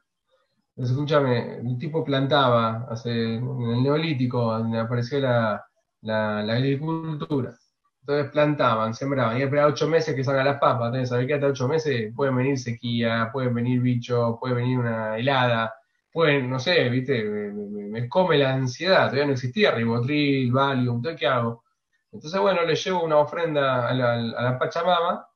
Entonces, 0.77 0.97
escúchame, 0.97 1.59
el 1.59 1.79
tipo 1.79 2.05
plantaba 2.05 2.87
hace, 2.91 3.37
en 3.37 3.71
el 3.71 3.83
neolítico, 3.83 4.53
donde 4.59 4.79
apareció 4.81 5.21
la, 5.21 5.65
la, 6.03 6.39
agricultura. 6.41 7.55
Entonces 8.01 8.31
plantaban, 8.33 8.95
sembraban, 8.95 9.39
y 9.39 9.43
esperaba 9.43 9.71
ocho 9.71 9.89
meses 9.89 10.15
que 10.15 10.25
salgan 10.25 10.47
las 10.47 10.59
papas. 10.59 10.87
Entonces, 10.89 11.09
¿sabés 11.11 11.27
que 11.27 11.35
hasta 11.35 11.47
ocho 11.47 11.69
meses 11.69 12.13
pueden 12.15 12.37
venir 12.37 12.59
sequía, 12.59 13.31
pueden 13.33 13.55
venir 13.55 13.81
bichos, 13.81 14.37
puede 14.41 14.55
venir 14.55 14.79
una 14.79 15.17
helada, 15.17 15.73
pueden, 16.13 16.51
no 16.51 16.59
sé, 16.59 16.89
viste, 16.91 17.25
me, 17.25 18.09
come 18.09 18.39
la 18.39 18.55
ansiedad, 18.55 19.07
todavía 19.07 19.27
no 19.27 19.33
existía 19.33 19.73
ribotril, 19.73 20.53
valium, 20.53 21.03
¿qué 21.19 21.27
hago? 21.27 21.65
Entonces, 22.13 22.41
bueno, 22.41 22.63
le 22.65 22.77
llevo 22.77 23.03
una 23.03 23.19
ofrenda 23.19 23.89
a 23.89 23.95
la, 23.95 24.59
Pachamama 24.59 25.27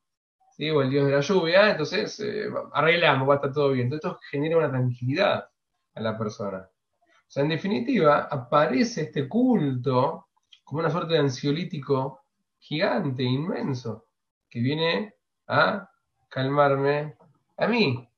¿sí? 0.59 0.71
o 0.71 0.83
el 0.83 0.91
dios 0.91 1.07
de 1.07 1.13
la 1.13 1.21
lluvia, 1.21 1.71
entonces 1.71 2.21
eh, 2.21 2.51
arreglamos, 2.75 3.29
va 3.29 3.35
a 3.35 3.37
estar 3.37 3.53
todo 3.53 3.71
bien. 3.71 3.87
Entonces 3.87 4.11
esto 4.11 4.21
genera 4.31 4.59
una 4.59 4.71
tranquilidad 4.71 5.49
a 5.95 6.01
la 6.01 6.19
persona. 6.19 6.69
O 6.99 7.31
sea, 7.31 7.43
en 7.43 7.51
definitiva, 7.51 8.29
aparece 8.31 9.03
este 9.03 9.29
culto 9.29 10.27
como 10.65 10.81
una 10.81 10.91
suerte 10.91 11.15
de 11.15 11.21
ansiolítico 11.21 12.21
gigante, 12.59 13.23
inmenso, 13.23 14.07
que 14.51 14.61
viene 14.61 15.15
a 15.47 15.89
calmarme 16.29 17.17
a 17.57 17.67
mí, 17.67 18.09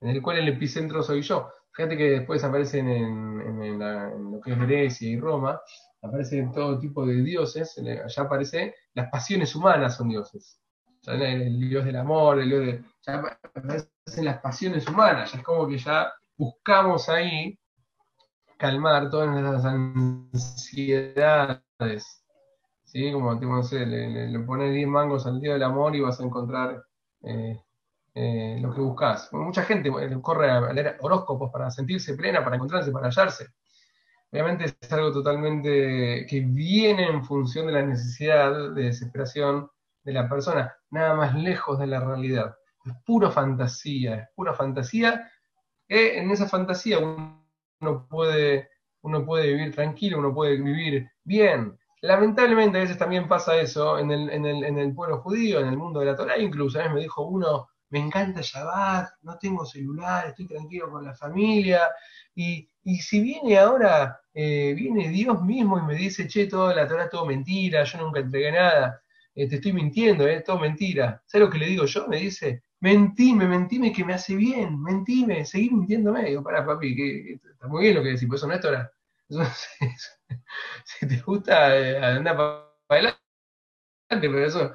en 0.00 0.08
el 0.08 0.20
cual 0.20 0.38
el 0.38 0.48
epicentro 0.48 1.02
soy 1.02 1.22
yo. 1.22 1.50
Fíjate 1.72 1.96
que 1.96 2.10
después 2.10 2.42
aparecen 2.44 2.88
en, 2.88 3.78
lo 4.30 4.40
que 4.40 4.52
es 4.52 4.58
Grecia 4.58 5.08
y 5.08 5.18
Roma, 5.18 5.60
aparecen 6.02 6.52
todo 6.52 6.78
tipo 6.78 7.06
de 7.06 7.22
dioses, 7.22 7.76
allá 7.78 8.22
aparece, 8.22 8.74
las 8.94 9.10
pasiones 9.10 9.54
humanas 9.54 9.96
son 9.96 10.08
dioses. 10.08 10.63
El, 11.06 11.68
dios 11.68 11.84
del 11.84 11.96
amor, 11.96 12.40
el 12.40 12.48
dios 12.48 12.66
de... 12.66 12.84
Ya 13.06 13.16
aparecen 13.16 14.24
las 14.24 14.40
pasiones 14.40 14.88
humanas, 14.88 15.32
ya 15.32 15.38
es 15.38 15.44
como 15.44 15.66
que 15.68 15.78
ya 15.78 16.12
buscamos 16.36 17.08
ahí 17.08 17.58
calmar 18.56 19.10
todas 19.10 19.28
nuestras 19.28 19.64
ansiedades. 20.32 21.62
¿Sí? 22.84 23.12
Como 23.12 23.38
tipo, 23.38 23.52
no 23.52 23.62
sé, 23.62 23.84
le, 23.86 24.38
pones 24.40 24.72
10 24.72 24.88
mangos 24.88 25.26
al 25.26 25.40
dios 25.40 25.54
del 25.54 25.64
amor 25.64 25.94
y 25.96 26.00
vas 26.00 26.20
a 26.20 26.24
encontrar 26.24 26.82
eh, 27.22 27.60
eh, 28.14 28.58
lo 28.60 28.72
que 28.72 28.80
buscas. 28.80 29.32
mucha 29.32 29.64
gente 29.64 29.88
eh, 29.88 30.18
corre 30.22 30.50
a 30.50 30.72
leer 30.72 30.96
horóscopos 31.00 31.50
para 31.50 31.70
sentirse 31.70 32.14
plena, 32.14 32.44
para 32.44 32.56
encontrarse, 32.56 32.92
para 32.92 33.08
hallarse. 33.08 33.48
Obviamente 34.30 34.64
es 34.80 34.92
algo 34.92 35.12
totalmente 35.12 36.26
que 36.28 36.40
viene 36.40 37.06
en 37.06 37.24
función 37.24 37.66
de 37.66 37.72
la 37.72 37.82
necesidad 37.82 38.72
de 38.74 38.84
desesperación 38.84 39.68
de 40.04 40.12
la 40.12 40.28
persona, 40.28 40.76
nada 40.90 41.14
más 41.14 41.34
lejos 41.34 41.78
de 41.78 41.86
la 41.86 42.00
realidad. 42.00 42.54
Es 42.84 42.92
pura 43.04 43.30
fantasía, 43.30 44.14
es 44.16 44.28
pura 44.36 44.54
fantasía. 44.54 45.30
Que 45.88 46.18
en 46.18 46.30
esa 46.30 46.48
fantasía 46.48 46.98
uno 46.98 48.06
puede, 48.08 48.68
uno 49.02 49.24
puede 49.24 49.48
vivir 49.48 49.74
tranquilo, 49.74 50.18
uno 50.18 50.34
puede 50.34 50.56
vivir 50.56 51.10
bien. 51.24 51.78
Lamentablemente 52.02 52.78
a 52.78 52.82
veces 52.82 52.98
también 52.98 53.26
pasa 53.26 53.56
eso 53.56 53.98
en 53.98 54.10
el, 54.10 54.30
en 54.30 54.44
el, 54.44 54.64
en 54.64 54.78
el 54.78 54.94
pueblo 54.94 55.22
judío, 55.22 55.60
en 55.60 55.68
el 55.68 55.76
mundo 55.76 56.00
de 56.00 56.06
la 56.06 56.16
Torah, 56.16 56.38
incluso. 56.38 56.78
A 56.78 56.82
veces 56.82 56.94
me 56.94 57.00
dijo 57.00 57.22
uno, 57.22 57.68
me 57.94 58.00
encanta 58.00 58.40
Shabbat, 58.42 59.08
no 59.22 59.38
tengo 59.38 59.64
celular, 59.64 60.26
estoy 60.26 60.46
tranquilo 60.46 60.90
con 60.90 61.04
la 61.04 61.14
familia. 61.14 61.90
Y, 62.34 62.68
si 63.00 63.20
viene 63.20 63.56
ahora, 63.56 64.20
eh, 64.34 64.74
viene 64.74 65.08
Dios 65.08 65.40
mismo 65.42 65.78
y 65.78 65.82
me 65.82 65.94
dice, 65.94 66.26
che, 66.26 66.46
toda 66.46 66.74
la 66.74 66.88
Torah 66.88 67.04
es 67.04 67.10
todo 67.10 67.24
mentira, 67.24 67.84
yo 67.84 67.98
nunca 67.98 68.20
entregué 68.20 68.52
nada, 68.52 69.00
eh, 69.34 69.48
te 69.48 69.56
estoy 69.56 69.72
mintiendo, 69.72 70.26
es 70.26 70.44
todo 70.44 70.58
mentira. 70.58 71.22
¿Sabes 71.26 71.46
lo 71.46 71.52
que 71.52 71.58
le 71.58 71.66
digo 71.66 71.84
yo? 71.86 72.06
Me 72.08 72.18
dice, 72.18 72.62
mentime, 72.80 73.46
mentime 73.46 73.92
que 73.92 74.04
me 74.04 74.14
hace 74.14 74.36
bien, 74.36 74.80
mentime, 74.82 75.44
seguir 75.44 75.72
mintiéndome. 75.72 76.24
Digo, 76.24 76.42
para 76.42 76.64
papi, 76.64 76.94
que, 76.94 77.32
está 77.32 77.66
muy 77.66 77.82
bien 77.84 77.96
lo 77.96 78.02
que 78.02 78.10
decís, 78.10 78.28
pues 78.28 78.40
eso 78.40 78.48
no 78.48 78.54
es 78.54 78.60
Torah. 78.60 78.90
si 80.84 81.08
te 81.08 81.20
gusta, 81.20 81.76
eh, 81.76 81.98
anda 81.98 82.36
para 82.36 82.68
adelante, 82.88 83.18
pero 84.08 84.44
eso 84.44 84.74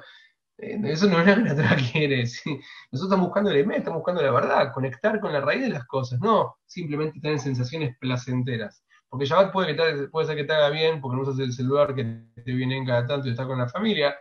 eh, 0.60 0.78
eso 0.84 1.08
no 1.08 1.20
es 1.20 1.26
lo 1.26 1.34
que 1.56 1.62
la 1.62 1.76
quiere. 1.92 2.22
Nosotros 2.22 2.62
estamos 2.92 3.26
buscando 3.26 3.50
el 3.50 3.70
estamos 3.72 3.98
buscando 3.98 4.22
la 4.22 4.30
verdad, 4.30 4.72
conectar 4.72 5.18
con 5.20 5.32
la 5.32 5.40
raíz 5.40 5.62
de 5.62 5.70
las 5.70 5.86
cosas, 5.86 6.20
no 6.20 6.56
simplemente 6.66 7.20
tener 7.20 7.38
sensaciones 7.38 7.96
placenteras. 7.98 8.84
Porque 9.08 9.26
Shabbat 9.26 9.52
puede, 9.52 9.74
que 9.74 10.08
puede 10.08 10.26
ser 10.26 10.36
que 10.36 10.44
te 10.44 10.52
haga 10.52 10.70
bien, 10.70 11.00
porque 11.00 11.16
no 11.16 11.22
usas 11.22 11.38
el 11.38 11.52
celular 11.52 11.94
que 11.94 12.04
te 12.44 12.52
viene 12.52 12.76
en 12.76 12.86
cada 12.86 13.06
tanto 13.06 13.26
y 13.26 13.30
estás 13.30 13.46
con 13.46 13.58
la 13.58 13.68
familia, 13.68 14.14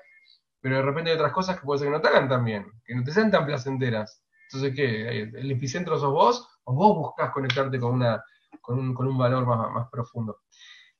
pero 0.61 0.77
de 0.77 0.81
repente 0.81 1.11
hay 1.11 1.15
otras 1.15 1.33
cosas 1.33 1.59
que 1.59 1.65
puede 1.65 1.79
ser 1.79 1.87
que 1.87 1.93
no 1.93 2.01
te 2.01 2.07
hagan 2.07 2.29
tan 2.29 2.45
que 2.45 2.95
no 2.95 3.03
te 3.03 3.11
sean 3.11 3.31
tan 3.31 3.45
placenteras. 3.45 4.23
Entonces, 4.51 4.75
¿qué? 4.75 5.21
¿El 5.21 5.51
epicentro 5.51 5.97
sos 5.99 6.11
vos 6.11 6.47
o 6.63 6.73
vos 6.73 6.97
buscas 6.97 7.31
conectarte 7.31 7.79
con, 7.79 7.93
una, 7.93 8.23
con, 8.61 8.79
un, 8.79 8.93
con 8.93 9.07
un 9.07 9.17
valor 9.17 9.45
más, 9.45 9.71
más 9.71 9.89
profundo? 9.91 10.39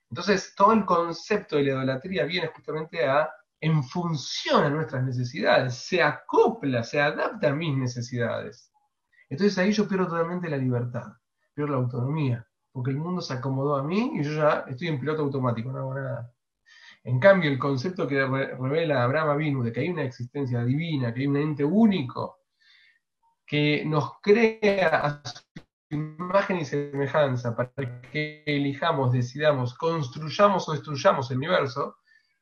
Entonces, 0.10 0.54
todo 0.56 0.74
el 0.74 0.86
concepto 0.86 1.56
de 1.56 1.64
la 1.64 1.70
idolatría 1.70 2.26
viene 2.26 2.48
justamente 2.48 3.06
a 3.06 3.30
en 3.62 3.84
función 3.84 4.64
a 4.64 4.70
nuestras 4.70 5.04
necesidades, 5.04 5.76
se 5.76 6.02
acopla, 6.02 6.84
se 6.84 7.02
adapta 7.02 7.50
a 7.50 7.54
mis 7.54 7.76
necesidades. 7.76 8.72
Entonces 9.30 9.58
ahí 9.58 9.72
yo 9.72 9.88
pierdo 9.88 10.08
totalmente 10.08 10.50
la 10.50 10.58
libertad, 10.58 11.14
pierdo 11.54 11.74
la 11.74 11.80
autonomía, 11.80 12.48
porque 12.72 12.92
el 12.92 12.98
mundo 12.98 13.22
se 13.22 13.34
acomodó 13.34 13.76
a 13.76 13.84
mí 13.84 14.14
y 14.16 14.24
yo 14.24 14.32
ya 14.32 14.66
estoy 14.68 14.88
en 14.88 15.00
piloto 15.00 15.24
automático, 15.24 15.72
no 15.72 15.80
hago 15.80 15.94
nada. 15.94 16.32
En 17.04 17.20
cambio, 17.20 17.50
el 17.50 17.58
concepto 17.58 18.08
que 18.08 18.26
revela 18.26 19.04
Abraham 19.04 19.30
Avinu 19.30 19.64
de 19.64 19.72
que 19.72 19.80
hay 19.82 19.90
una 19.90 20.04
existencia 20.04 20.64
divina, 20.64 21.14
que 21.14 21.22
hay 21.22 21.28
un 21.28 21.38
ente 21.38 21.64
único, 21.64 22.40
que 23.46 23.84
nos 23.86 24.20
crea 24.22 24.90
a 24.90 25.22
su 25.26 25.42
imagen 25.90 26.58
y 26.58 26.66
semejanza 26.66 27.56
para 27.56 28.02
que 28.12 28.44
elijamos, 28.46 29.12
decidamos, 29.12 29.74
construyamos 29.74 30.68
o 30.70 30.74
destruyamos 30.74 31.32
el 31.32 31.38
universo, 31.38 31.96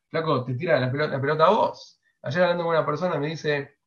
Flaco, 0.10 0.44
te 0.46 0.54
tira 0.54 0.80
la 0.80 0.90
pelota, 0.92 1.46
a 1.46 1.50
vos. 1.50 2.00
Ayer 2.22 2.44
hablando 2.44 2.64
con 2.64 2.76
una 2.76 2.86
persona 2.86 3.18
me 3.18 3.28
dice, 3.28 3.78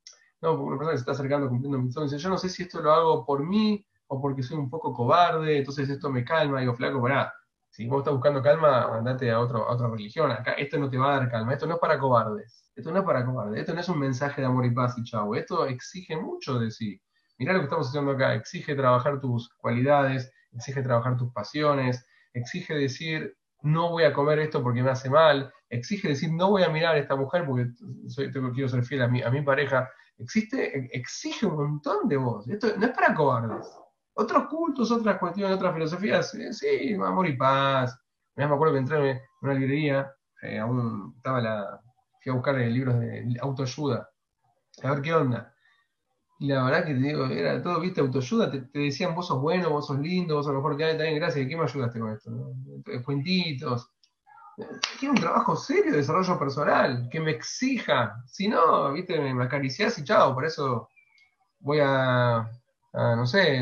no, 0.41 0.53
una 0.53 0.77
persona 0.77 0.93
que 0.93 0.99
se 0.99 1.03
está 1.03 1.13
acercando 1.13 1.49
cumpliendo 1.49 1.79
mi 1.79 1.91
sueño, 1.91 2.09
dice, 2.09 2.23
yo 2.23 2.29
no 2.29 2.39
sé 2.39 2.49
si 2.49 2.63
esto 2.63 2.81
lo 2.81 2.93
hago 2.93 3.25
por 3.25 3.45
mí 3.45 3.85
o 4.09 4.21
porque 4.21 4.43
soy 4.43 4.59
un 4.59 4.69
poco 4.69 4.93
cobarde, 4.93 5.59
entonces 5.59 5.89
esto 5.89 6.11
me 6.11 6.25
calma. 6.25 6.61
Digo, 6.61 6.75
flaco, 6.75 7.01
pará, 7.01 7.33
si 7.71 7.87
vos 7.87 8.01
estás 8.01 8.15
buscando 8.15 8.43
calma, 8.43 8.97
andate 8.97 9.31
a, 9.31 9.41
otra 9.41 9.89
religión. 9.89 10.31
Acá 10.33 10.53
esto 10.53 10.79
no 10.79 10.91
te 10.91 10.99
va 10.99 11.15
a 11.15 11.21
dar 11.21 11.31
calma, 11.31 11.53
esto 11.53 11.67
no 11.67 11.75
es 11.75 11.81
para 11.81 11.99
cobardes. 11.99 12.71
Esto 12.75 12.91
no 12.91 12.99
es 12.99 13.05
para 13.05 13.25
cobardes, 13.25 13.61
esto 13.61 13.75
no 13.75 13.81
es 13.81 13.89
un 13.89 13.99
mensaje 13.99 14.41
de 14.41 14.47
amor 14.47 14.67
y 14.67 14.71
paz 14.71 14.97
y 14.99 15.05
chau. 15.05 15.35
Esto 15.35 15.67
exige 15.67 16.17
mucho 16.17 16.59
de 16.59 16.71
sí. 16.71 17.01
Mirá 17.39 17.53
lo 17.53 17.61
que 17.61 17.65
estamos 17.65 17.89
haciendo 17.89 18.13
acá, 18.13 18.35
exige 18.35 18.75
trabajar 18.75 19.21
tus 19.21 19.49
cualidades, 19.57 20.33
exige 20.53 20.83
trabajar 20.83 21.17
tus 21.17 21.33
pasiones, 21.33 22.07
exige 22.33 22.75
decir, 22.75 23.37
no 23.63 23.91
voy 23.91 24.05
a 24.05 24.13
comer 24.13 24.41
esto 24.41 24.63
porque 24.63 24.83
me 24.83 24.91
hace 24.91 25.09
mal, 25.09 25.53
exige 25.69 26.09
decir 26.09 26.33
no 26.33 26.51
voy 26.51 26.65
a 26.65 26.69
mirar 26.69 26.97
a 26.97 26.99
esta 26.99 27.17
mujer 27.17 27.45
porque 27.47 27.69
soy, 28.09 28.31
quiero 28.33 28.69
ser 28.69 28.85
fiel 28.85 29.03
a 29.03 29.09
mi, 29.09 29.23
a 29.23 29.31
mi 29.31 29.43
pareja, 29.43 29.89
existe, 30.19 30.89
exige 30.93 31.47
un 31.47 31.57
montón 31.57 32.09
de 32.09 32.17
vos. 32.17 32.49
Esto 32.49 32.69
no 32.77 32.87
es 32.87 32.93
para 32.93 33.15
cobardes. 33.15 33.67
Otros 34.21 34.49
cultos, 34.49 34.93
otras 34.93 35.19
cuestiones, 35.19 35.57
otras 35.57 35.73
filosofías, 35.73 36.37
sí, 36.51 36.93
amor 36.93 37.27
y 37.27 37.39
paz. 37.39 37.99
me 38.37 38.45
acuerdo 38.45 38.75
que 38.75 38.81
entré 38.81 39.11
en 39.13 39.21
una 39.41 39.55
librería, 39.55 40.13
eh, 40.43 40.59
aún 40.59 41.15
estaba 41.17 41.41
la, 41.41 41.81
fui 42.21 42.31
a 42.31 42.35
buscar 42.35 42.57
libros 42.57 43.01
de 43.01 43.35
autoayuda, 43.41 44.11
a 44.83 44.91
ver 44.91 45.01
qué 45.01 45.15
onda. 45.15 45.55
Y 46.39 46.49
la 46.49 46.65
verdad 46.65 46.85
que 46.85 46.93
te 46.93 47.01
digo, 47.01 47.25
era 47.29 47.63
todo, 47.63 47.81
viste, 47.81 48.03
autoayuda, 48.03 48.51
te, 48.51 48.69
decían 48.79 49.15
vos 49.15 49.27
sos 49.27 49.41
bueno, 49.41 49.71
vos 49.71 49.87
sos 49.87 49.99
lindo, 49.99 50.35
vos 50.35 50.45
sos 50.45 50.53
lo 50.53 50.61
mejor 50.61 50.77
que 50.77 50.85
hay, 50.85 50.99
también 50.99 51.17
gracias, 51.17 51.49
¿qué 51.49 51.57
me 51.57 51.65
ayudaste 51.65 51.99
con 51.99 52.13
esto? 52.13 52.31
Cuentitos. 53.07 53.91
Quiero 54.99 55.15
un 55.15 55.21
trabajo 55.21 55.57
serio 55.57 55.93
de 55.93 55.97
desarrollo 55.97 56.39
personal, 56.39 57.09
que 57.11 57.21
me 57.21 57.31
exija. 57.31 58.23
Si 58.27 58.49
no, 58.49 58.93
viste, 58.93 59.19
me 59.19 59.45
acariciás 59.45 59.99
y 59.99 60.05
chao, 60.05 60.35
por 60.35 60.45
eso 60.45 60.91
voy 61.61 61.79
a, 61.83 62.47
no 62.93 63.27
sé, 63.27 63.61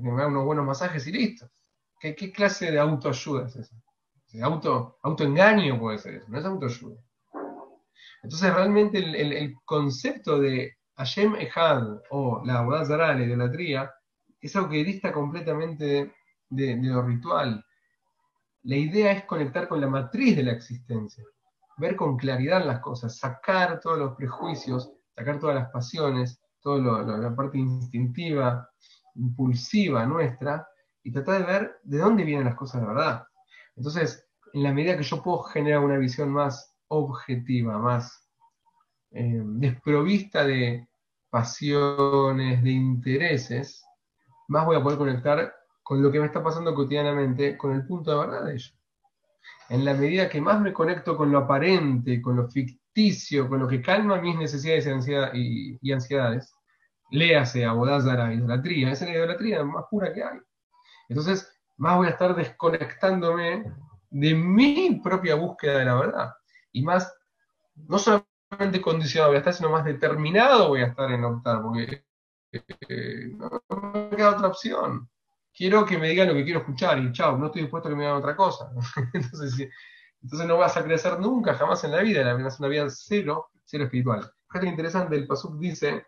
me 0.00 0.10
haga 0.12 0.26
unos 0.26 0.44
buenos 0.44 0.66
masajes 0.66 1.06
y 1.06 1.12
listo. 1.12 1.48
¿Qué, 2.00 2.14
clase 2.32 2.70
de 2.70 2.78
autoayuda 2.78 3.46
es 3.46 3.56
esa? 3.56 3.76
Auto, 4.42 4.98
autoengaño 5.02 5.78
puede 5.78 5.98
ser 5.98 6.16
eso, 6.16 6.26
no 6.28 6.38
es 6.38 6.44
autoayuda. 6.44 7.00
Entonces 8.22 8.54
realmente 8.54 8.98
el 8.98 9.54
concepto 9.64 10.38
de 10.38 10.76
Hashem 10.96 11.36
Ejad 11.36 12.00
o 12.10 12.42
la 12.44 12.58
Abodazara, 12.60 13.14
la 13.14 13.24
idolatría, 13.24 13.92
es 14.40 14.56
algo 14.56 14.70
que 14.70 14.84
dista 14.84 15.12
completamente 15.12 16.14
de, 16.48 16.76
lo 16.82 17.02
ritual. 17.02 17.64
La 18.62 18.76
idea 18.76 19.12
es 19.12 19.24
conectar 19.24 19.68
con 19.68 19.80
la 19.80 19.88
matriz 19.88 20.36
de 20.36 20.42
la 20.42 20.52
existencia, 20.52 21.22
ver 21.76 21.96
con 21.96 22.16
claridad 22.16 22.64
las 22.64 22.80
cosas, 22.80 23.18
sacar 23.18 23.80
todos 23.80 23.98
los 23.98 24.16
prejuicios, 24.16 24.90
sacar 25.14 25.38
todas 25.38 25.56
las 25.56 25.70
pasiones, 25.70 26.40
toda 26.66 27.18
la 27.18 27.36
parte 27.36 27.58
instintiva, 27.58 28.68
impulsiva 29.14 30.04
nuestra, 30.04 30.66
y 31.04 31.12
tratar 31.12 31.38
de 31.38 31.52
ver 31.52 31.76
de 31.84 31.98
dónde 31.98 32.24
vienen 32.24 32.46
las 32.46 32.56
cosas 32.56 32.80
de 32.80 32.88
verdad. 32.88 33.24
Entonces, 33.76 34.26
en 34.52 34.64
la 34.64 34.72
medida 34.72 34.96
que 34.96 35.04
yo 35.04 35.22
puedo 35.22 35.44
generar 35.44 35.78
una 35.78 35.96
visión 35.96 36.30
más 36.30 36.74
objetiva, 36.88 37.78
más 37.78 38.28
eh, 39.12 39.42
desprovista 39.44 40.44
de 40.44 40.88
pasiones, 41.30 42.64
de 42.64 42.70
intereses, 42.70 43.84
más 44.48 44.66
voy 44.66 44.76
a 44.76 44.82
poder 44.82 44.98
conectar 44.98 45.54
con 45.84 46.02
lo 46.02 46.10
que 46.10 46.18
me 46.18 46.26
está 46.26 46.42
pasando 46.42 46.74
cotidianamente, 46.74 47.56
con 47.56 47.72
el 47.76 47.86
punto 47.86 48.10
de 48.10 48.26
verdad 48.26 48.44
de 48.44 48.54
ello. 48.54 48.72
En 49.68 49.84
la 49.84 49.94
medida 49.94 50.28
que 50.28 50.40
más 50.40 50.60
me 50.60 50.72
conecto 50.72 51.16
con 51.16 51.30
lo 51.30 51.38
aparente, 51.38 52.20
con 52.20 52.34
lo 52.34 52.48
ficticio, 52.48 53.48
con 53.48 53.60
lo 53.60 53.68
que 53.68 53.80
calma 53.80 54.20
mis 54.20 54.36
necesidades 54.36 54.88
y, 55.34 55.78
y, 55.80 55.92
ansiedades, 55.92 56.55
léase 57.10 57.64
a 57.64 57.72
Bodázara, 57.72 58.32
idolatría, 58.32 58.90
esa 58.90 59.04
es 59.04 59.10
la 59.10 59.16
idolatría 59.18 59.64
más 59.64 59.84
pura 59.90 60.12
que 60.12 60.22
hay. 60.22 60.38
Entonces, 61.08 61.52
más 61.76 61.96
voy 61.96 62.08
a 62.08 62.10
estar 62.10 62.34
desconectándome 62.34 63.64
de 64.10 64.34
mi 64.34 65.00
propia 65.02 65.34
búsqueda 65.34 65.78
de 65.78 65.84
la 65.84 65.94
verdad. 65.94 66.34
Y 66.72 66.82
más, 66.82 67.12
no 67.74 67.98
solamente 67.98 68.80
condicionado, 68.80 69.30
voy 69.30 69.36
a 69.36 69.38
estar 69.38 69.54
sino 69.54 69.70
más 69.70 69.84
determinado 69.84 70.68
voy 70.68 70.82
a 70.82 70.86
estar 70.86 71.10
en 71.10 71.24
optar, 71.24 71.62
porque 71.62 72.04
eh, 72.52 73.32
no, 73.36 73.62
me 73.92 74.16
queda 74.16 74.30
otra 74.30 74.48
opción. 74.48 75.08
Quiero 75.54 75.86
que 75.86 75.98
me 75.98 76.08
digan 76.08 76.28
lo 76.28 76.34
que 76.34 76.44
quiero 76.44 76.60
escuchar 76.60 76.98
y 76.98 77.12
chao, 77.12 77.38
no 77.38 77.46
estoy 77.46 77.62
dispuesto 77.62 77.88
a 77.88 77.92
que 77.92 77.96
me 77.96 78.02
digan 78.02 78.18
otra 78.18 78.36
cosa. 78.36 78.70
entonces, 79.14 79.68
no 80.46 80.58
vas 80.58 80.76
a 80.76 80.84
crecer 80.84 81.18
nunca, 81.18 81.54
jamás 81.54 81.82
en 81.84 81.92
la 81.92 82.00
vida, 82.00 82.22
la 82.24 82.34
una 82.34 82.68
vida 82.68 82.86
cero, 82.90 83.50
cero 83.64 83.84
espiritual. 83.84 84.30
Fíjate 84.48 84.66
interesante, 84.66 85.16
el 85.16 85.26
Pasuk 85.26 85.58
dice, 85.58 86.06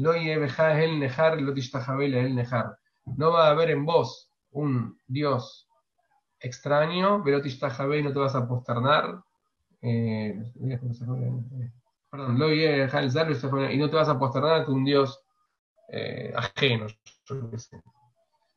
Lo 0.00 0.14
el 0.14 0.98
nejar, 0.98 1.40
lo 1.40 1.52
el 1.52 2.34
nejar. 2.34 2.78
No 3.04 3.32
va 3.32 3.48
a 3.48 3.50
haber 3.50 3.70
en 3.70 3.84
vos 3.84 4.30
un 4.50 4.98
Dios 5.06 5.68
extraño, 6.40 7.22
y 7.26 8.02
no 8.02 8.12
te 8.12 8.18
vas 8.18 8.34
a 8.34 8.48
posternar. 8.48 9.22
Eh, 9.82 10.42
perdón, 12.10 12.38
lo 12.38 12.52
y 12.52 13.78
no 13.78 13.90
te 13.90 13.96
vas 13.96 14.08
a 14.08 14.18
posternar 14.18 14.60
ante 14.60 14.70
un 14.70 14.84
Dios 14.84 15.22
eh, 15.88 16.32
ajeno. 16.34 16.86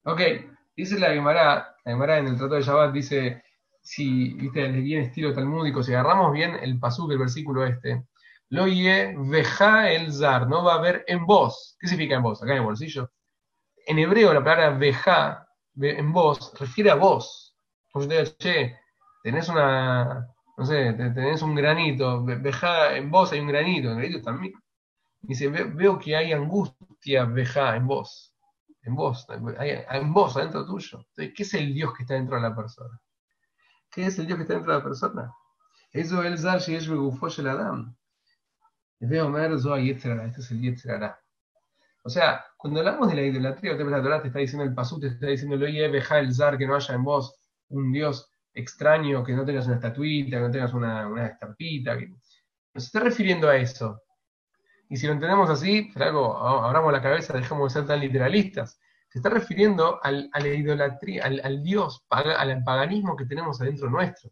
Ok, 0.06 0.22
dice 0.76 1.00
la 1.00 1.14
Gemara, 1.14 1.76
la 1.84 1.92
Gemara 1.92 2.20
en 2.20 2.28
el 2.28 2.38
Tratado 2.38 2.56
de 2.56 2.62
Shabbat 2.62 2.94
dice, 2.94 3.44
si 3.82 4.34
viste 4.34 4.66
el 4.66 4.82
bien 4.82 5.04
estilo 5.04 5.34
talmúdico, 5.34 5.84
si 5.84 5.94
agarramos 5.94 6.32
bien 6.32 6.56
el 6.62 6.80
pasuk, 6.80 7.12
el 7.12 7.18
versículo 7.18 7.66
este, 7.66 8.06
lo 8.54 8.68
ye 8.68 9.16
veja 9.18 9.92
el 9.92 10.14
zar, 10.14 10.48
no 10.48 10.64
va 10.64 10.76
a 10.76 10.78
haber 10.78 11.04
en 11.08 11.26
vos. 11.26 11.76
¿Qué 11.80 11.88
significa 11.88 12.18
en 12.18 12.22
vos? 12.22 12.44
Acá 12.44 12.52
en 12.52 12.60
el 12.60 12.64
bolsillo. 12.64 13.12
En 13.88 13.98
hebreo 13.98 14.32
la 14.32 14.44
palabra 14.44 14.78
veja 14.78 15.48
en 15.76 16.14
vos 16.14 16.54
refiere 16.60 16.92
a 16.92 16.96
vos. 16.96 17.58
Porque 17.92 18.08
te 18.08 18.18
digo, 18.20 18.36
che, 18.38 18.80
tenés 19.24 19.50
una, 19.50 20.28
no 20.56 20.66
sé, 20.68 20.94
tenés 20.94 21.42
un 21.42 21.56
granito, 21.56 22.24
veja 22.24 22.96
en 22.96 23.10
vos 23.10 23.32
hay 23.32 23.40
un 23.40 23.48
granito, 23.48 23.90
en 23.90 23.98
granito 23.98 24.22
también. 24.22 24.54
Dice, 25.22 25.48
veo 25.48 25.98
que 25.98 26.16
hay 26.16 26.32
angustia, 26.32 27.26
veja 27.26 27.76
en 27.76 27.88
vos. 27.88 28.36
En 28.84 28.94
vos, 28.94 29.26
en 29.30 30.14
vos, 30.14 30.38
adentro 30.38 30.64
tuyo. 30.64 31.00
Entonces, 31.00 31.34
¿qué 31.36 31.42
es 31.42 31.54
el 31.56 31.74
Dios 31.74 31.92
que 31.96 32.04
está 32.04 32.14
dentro 32.14 32.36
de 32.36 32.44
la 32.44 32.56
persona? 32.56 33.02
¿Qué 33.90 34.06
es 34.06 34.20
el 34.20 34.28
Dios 34.28 34.38
que 34.38 34.44
está 34.44 34.54
dentro 34.54 34.74
de 34.74 34.78
la 34.78 34.84
persona? 34.84 35.34
Eso 35.92 36.22
es 36.22 36.32
el 36.32 36.38
Zar 36.38 36.60
Sheyesh 36.60 36.90
el 37.40 37.48
Adam. 37.48 37.98
Veo 39.00 39.30
Mer 39.30 39.60
Zoa 39.60 39.80
Este 39.80 40.42
es 40.42 40.52
el 40.52 40.62
Yetzerara. 40.62 41.20
O 42.04 42.10
sea, 42.10 42.46
cuando 42.58 42.80
hablamos 42.80 43.10
de 43.10 43.16
la 43.16 43.22
idolatría, 43.22 43.74
la 43.76 44.02
Torah 44.02 44.22
te 44.22 44.28
está 44.28 44.40
diciendo 44.40 44.64
el 44.64 44.74
Pasú, 44.74 45.00
te 45.00 45.08
está 45.08 45.28
diciendo 45.28 45.56
lo 45.56 45.66
Beja 45.66 46.20
el 46.20 46.34
Zar, 46.34 46.58
que 46.58 46.68
no 46.68 46.76
haya 46.76 46.94
en 46.96 47.04
vos 47.04 47.36
un 47.70 47.92
Dios 47.92 48.30
extraño, 48.54 49.24
que 49.24 49.34
no 49.34 49.46
tengas 49.46 49.66
una 49.66 49.76
estatuita, 49.76 50.38
que 50.38 50.44
no 50.44 50.52
tengas 50.52 50.74
una, 50.74 51.08
una 51.08 51.28
estampita. 51.28 51.96
Nos 52.74 52.86
está 52.86 53.00
refiriendo 53.00 53.50
a 53.50 53.56
eso. 53.58 54.02
Y 54.90 54.98
si 54.98 55.08
lo 55.08 55.14
entendemos 55.14 55.50
así, 55.50 55.92
algo, 55.96 56.38
abramos 56.38 56.92
la 56.92 57.02
cabeza, 57.02 57.34
dejemos 57.34 57.74
de 57.74 57.80
ser 57.80 57.88
tan 57.88 58.00
literalistas 58.00 58.80
se 59.14 59.20
está 59.20 59.30
refiriendo 59.30 60.00
al, 60.02 60.28
a 60.34 60.40
la 60.40 60.48
idolatría, 60.48 61.26
al, 61.26 61.62
Dios, 61.62 62.04
al 62.10 62.64
paganismo 62.64 63.16
que 63.16 63.28
tenemos 63.28 63.62
adentro 63.62 63.88
nuestro. 63.88 64.32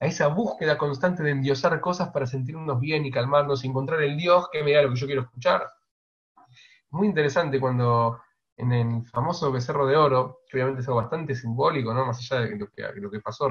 A 0.00 0.06
esa 0.06 0.28
búsqueda 0.28 0.78
constante 0.78 1.22
de 1.22 1.30
endiosar 1.30 1.78
cosas 1.80 2.08
para 2.08 2.26
sentirnos 2.26 2.80
bien 2.80 3.04
y 3.04 3.10
calmarnos 3.10 3.64
y 3.64 3.68
encontrar 3.68 4.02
el 4.02 4.16
Dios 4.16 4.48
que 4.50 4.62
me 4.62 4.72
da 4.72 4.82
lo 4.82 4.90
que 4.90 4.96
yo 4.96 5.06
quiero 5.06 5.22
escuchar. 5.22 5.70
Muy 6.90 7.06
interesante 7.06 7.60
cuando 7.60 8.20
en 8.56 8.72
el 8.72 9.06
famoso 9.06 9.52
becerro 9.52 9.86
de 9.86 9.96
oro, 9.96 10.40
que 10.48 10.56
obviamente 10.56 10.82
es 10.82 10.88
algo 10.88 11.00
bastante 11.00 11.34
simbólico, 11.34 11.94
¿no? 11.94 12.06
más 12.06 12.18
allá 12.18 12.42
de 12.42 12.56
lo 12.56 12.68
que, 12.70 12.82
lo 12.96 13.10
que 13.10 13.20
pasó 13.20 13.48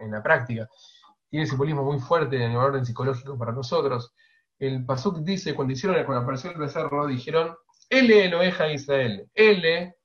en 0.00 0.10
la 0.10 0.22
práctica, 0.22 0.68
tiene 1.28 1.46
simbolismo 1.46 1.84
muy 1.84 1.98
fuerte 1.98 2.36
en 2.36 2.52
el 2.52 2.56
orden 2.56 2.84
psicológico 2.84 3.38
para 3.38 3.52
nosotros. 3.52 4.14
El 4.58 4.84
Pasuk 4.84 5.18
dice, 5.18 5.54
cuando 5.54 5.72
hicieron, 5.72 6.02
cuando 6.04 6.22
apareció 6.22 6.50
el 6.50 6.58
becerro, 6.58 7.06
dijeron, 7.06 7.54
L 7.90 8.34
oveja 8.34 8.72
Israel. 8.72 9.30
L, 9.34 9.96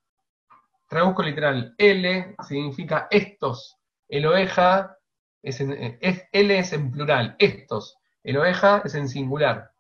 traduzco 0.88 1.24
literal, 1.24 1.74
L 1.78 2.36
significa 2.48 3.08
estos. 3.10 3.78
El 4.14 4.28
oveja 4.28 4.96
es, 5.42 5.60
en, 5.60 5.98
L 6.00 6.60
es 6.60 6.72
en 6.72 6.92
plural, 6.92 7.36
estos. 7.40 7.98
El 8.24 8.38
oveja 8.38 8.84
es 8.86 8.94
en 8.94 9.10
singular. 9.10 9.72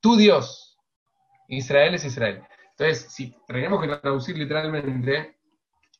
Tu 0.00 0.16
Dios. 0.16 0.78
Israel 1.48 1.96
es 1.96 2.06
Israel. 2.06 2.42
Entonces, 2.70 3.12
si 3.12 3.36
tenemos 3.46 3.82
que 3.82 3.88
traducir 3.88 4.38
literalmente 4.38 5.36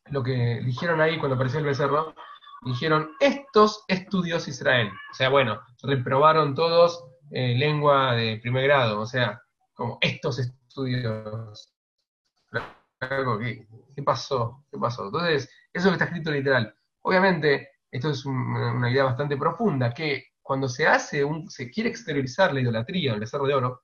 lo 0.06 0.22
que 0.22 0.62
dijeron 0.64 1.02
ahí 1.02 1.18
cuando 1.18 1.34
apareció 1.34 1.58
el 1.58 1.66
becerro, 1.66 2.14
dijeron, 2.62 3.10
estos 3.20 3.84
es 3.86 4.08
tu 4.08 4.22
Dios 4.22 4.48
Israel. 4.48 4.88
O 5.10 5.14
sea, 5.14 5.28
bueno, 5.28 5.60
reprobaron 5.82 6.54
todos 6.54 7.04
eh, 7.32 7.54
lengua 7.54 8.14
de 8.14 8.38
primer 8.38 8.64
grado, 8.64 9.00
o 9.00 9.06
sea, 9.06 9.42
como 9.74 9.98
estos 10.00 10.38
estudios. 10.38 11.70
¿Qué, 12.50 13.66
¿Qué 13.94 14.02
pasó? 14.02 14.64
¿Qué 14.70 14.78
pasó? 14.78 15.04
Entonces, 15.04 15.50
eso 15.70 15.92
está 15.92 16.06
escrito 16.06 16.30
literal. 16.30 16.74
Obviamente, 17.06 17.68
esto 17.90 18.10
es 18.10 18.24
una 18.24 18.90
idea 18.90 19.04
bastante 19.04 19.36
profunda, 19.36 19.92
que 19.92 20.24
cuando 20.40 20.68
se 20.68 20.86
hace, 20.86 21.22
un, 21.22 21.50
se 21.50 21.70
quiere 21.70 21.90
exteriorizar 21.90 22.52
la 22.52 22.60
idolatría, 22.60 23.12
el 23.12 23.20
becerro 23.20 23.46
de 23.46 23.54
oro, 23.54 23.82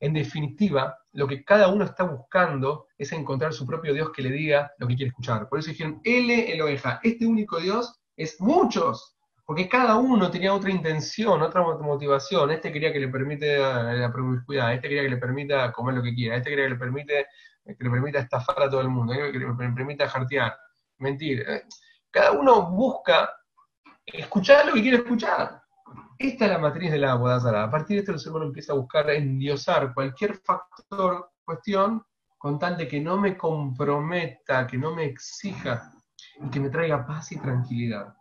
en 0.00 0.14
definitiva, 0.14 0.98
lo 1.12 1.28
que 1.28 1.44
cada 1.44 1.68
uno 1.68 1.84
está 1.84 2.04
buscando 2.04 2.86
es 2.96 3.12
encontrar 3.12 3.52
su 3.52 3.66
propio 3.66 3.92
Dios 3.92 4.10
que 4.10 4.22
le 4.22 4.30
diga 4.30 4.72
lo 4.78 4.88
que 4.88 4.96
quiere 4.96 5.10
escuchar. 5.10 5.48
Por 5.48 5.58
eso 5.58 5.70
dijeron, 5.70 6.00
L 6.02 6.52
el 6.52 6.62
oveja, 6.62 6.98
este 7.02 7.26
único 7.26 7.60
Dios 7.60 8.00
es 8.16 8.40
muchos, 8.40 9.16
porque 9.44 9.68
cada 9.68 9.96
uno 9.96 10.30
tenía 10.30 10.54
otra 10.54 10.70
intención, 10.70 11.42
otra 11.42 11.62
motivación. 11.62 12.50
Este 12.50 12.72
quería 12.72 12.92
que 12.92 13.00
le 13.00 13.08
permite 13.08 13.58
la 13.58 14.10
promiscuidad, 14.10 14.72
este 14.72 14.88
quería 14.88 15.02
que 15.02 15.10
le 15.10 15.18
permita 15.18 15.70
comer 15.72 15.94
lo 15.96 16.02
que 16.02 16.14
quiera, 16.14 16.36
este 16.36 16.50
quería 16.50 16.64
que 16.64 16.70
le 16.70 16.78
permite 16.78 17.26
que 17.64 17.84
le 17.84 17.90
permita 17.90 18.18
estafar 18.18 18.62
a 18.62 18.70
todo 18.70 18.80
el 18.80 18.88
mundo, 18.88 19.12
este 19.12 19.32
que 19.32 19.38
le 19.38 19.54
permita 19.54 20.08
jartear, 20.08 20.56
mentir. 20.98 21.46
Cada 22.12 22.32
uno 22.32 22.70
busca 22.70 23.30
escuchar 24.04 24.66
lo 24.66 24.74
que 24.74 24.82
quiere 24.82 24.98
escuchar. 24.98 25.62
Esta 26.18 26.44
es 26.44 26.50
la 26.50 26.58
matriz 26.58 26.90
de 26.90 26.98
la 26.98 27.14
Bodazara. 27.14 27.64
A 27.64 27.70
partir 27.70 27.96
de 27.96 28.00
esto 28.00 28.12
el 28.12 28.18
ser 28.18 28.32
humano 28.32 28.46
empieza 28.46 28.74
a 28.74 28.76
buscar 28.76 29.08
endiosar 29.08 29.94
cualquier 29.94 30.36
factor, 30.36 31.30
cuestión, 31.42 32.04
con 32.36 32.58
tal 32.58 32.76
de 32.76 32.86
que 32.86 33.00
no 33.00 33.16
me 33.16 33.34
comprometa, 33.34 34.66
que 34.66 34.76
no 34.76 34.94
me 34.94 35.06
exija 35.06 35.90
y 36.38 36.50
que 36.50 36.60
me 36.60 36.68
traiga 36.68 37.06
paz 37.06 37.32
y 37.32 37.40
tranquilidad. 37.40 38.14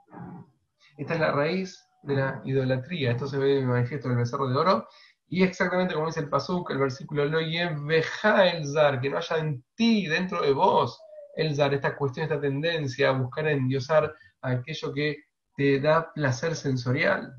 Esta 0.95 1.15
es 1.15 1.19
la 1.19 1.33
raíz 1.33 1.85
de 2.03 2.15
la 2.15 2.41
idolatría. 2.45 3.11
Esto 3.11 3.27
se 3.27 3.37
ve 3.37 3.57
en 3.57 3.63
el 3.63 3.67
manifiesto 3.67 4.07
del 4.07 4.19
becerro 4.19 4.47
de 4.47 4.55
oro. 4.55 4.87
Y 5.27 5.43
exactamente 5.43 5.95
como 5.95 6.07
dice 6.07 6.21
el 6.21 6.29
Pasuk, 6.29 6.71
el 6.71 6.77
versículo 6.77 7.25
lo 7.25 7.39
el 7.39 8.67
zar, 8.67 9.01
que 9.01 9.09
no 9.09 9.17
haya 9.17 9.37
en 9.37 9.65
ti, 9.75 10.07
dentro 10.07 10.41
de 10.41 10.53
vos, 10.53 10.97
el 11.41 11.55
zar, 11.55 11.73
esta 11.73 11.95
cuestión, 11.95 12.23
esta 12.23 12.39
tendencia 12.39 13.09
a 13.09 13.13
buscar 13.13 13.47
endiosar 13.47 14.13
aquello 14.41 14.93
que 14.93 15.25
te 15.55 15.79
da 15.79 16.11
placer 16.13 16.55
sensorial. 16.55 17.33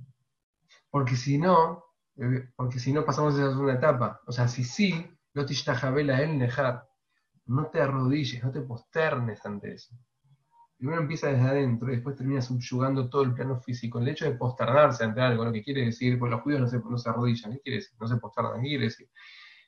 Porque 0.90 1.16
si 1.16 1.38
no, 1.38 1.84
eh, 2.16 2.48
porque 2.56 2.78
si 2.78 2.92
no 2.92 3.04
pasamos 3.04 3.34
esa 3.34 3.50
segunda 3.50 3.74
etapa. 3.74 4.20
O 4.26 4.32
sea, 4.32 4.48
si 4.48 4.64
sí, 4.64 5.06
no 5.34 5.46
te 5.46 5.54
el 5.94 6.38
nejar, 6.38 6.86
no 7.46 7.66
te 7.66 7.80
arrodilles, 7.80 8.42
no 8.44 8.52
te 8.52 8.60
posternes 8.60 9.44
ante 9.46 9.74
eso 9.74 9.94
primero 10.82 11.02
empieza 11.02 11.28
desde 11.28 11.48
adentro 11.48 11.92
y 11.92 11.94
después 11.94 12.16
termina 12.16 12.42
subyugando 12.42 13.08
todo 13.08 13.22
el 13.22 13.34
plano 13.34 13.60
físico. 13.60 14.00
El 14.00 14.08
hecho 14.08 14.24
de 14.24 14.32
posternarse 14.32 15.04
ante 15.04 15.20
algo, 15.20 15.44
lo 15.44 15.52
que 15.52 15.62
quiere 15.62 15.84
decir, 15.84 16.18
pues 16.18 16.28
los 16.28 16.40
judíos 16.40 16.60
no 16.60 16.66
se, 16.66 16.80
no 16.80 16.98
se 16.98 17.08
arrodillan, 17.08 17.52
¿qué 17.52 17.60
quiere 17.60 17.76
decir? 17.76 17.92
No 18.00 18.08
se 18.08 18.16
posternan, 18.16 18.60
¿qué 18.60 18.66
quiere 18.66 18.84
decir? 18.86 19.08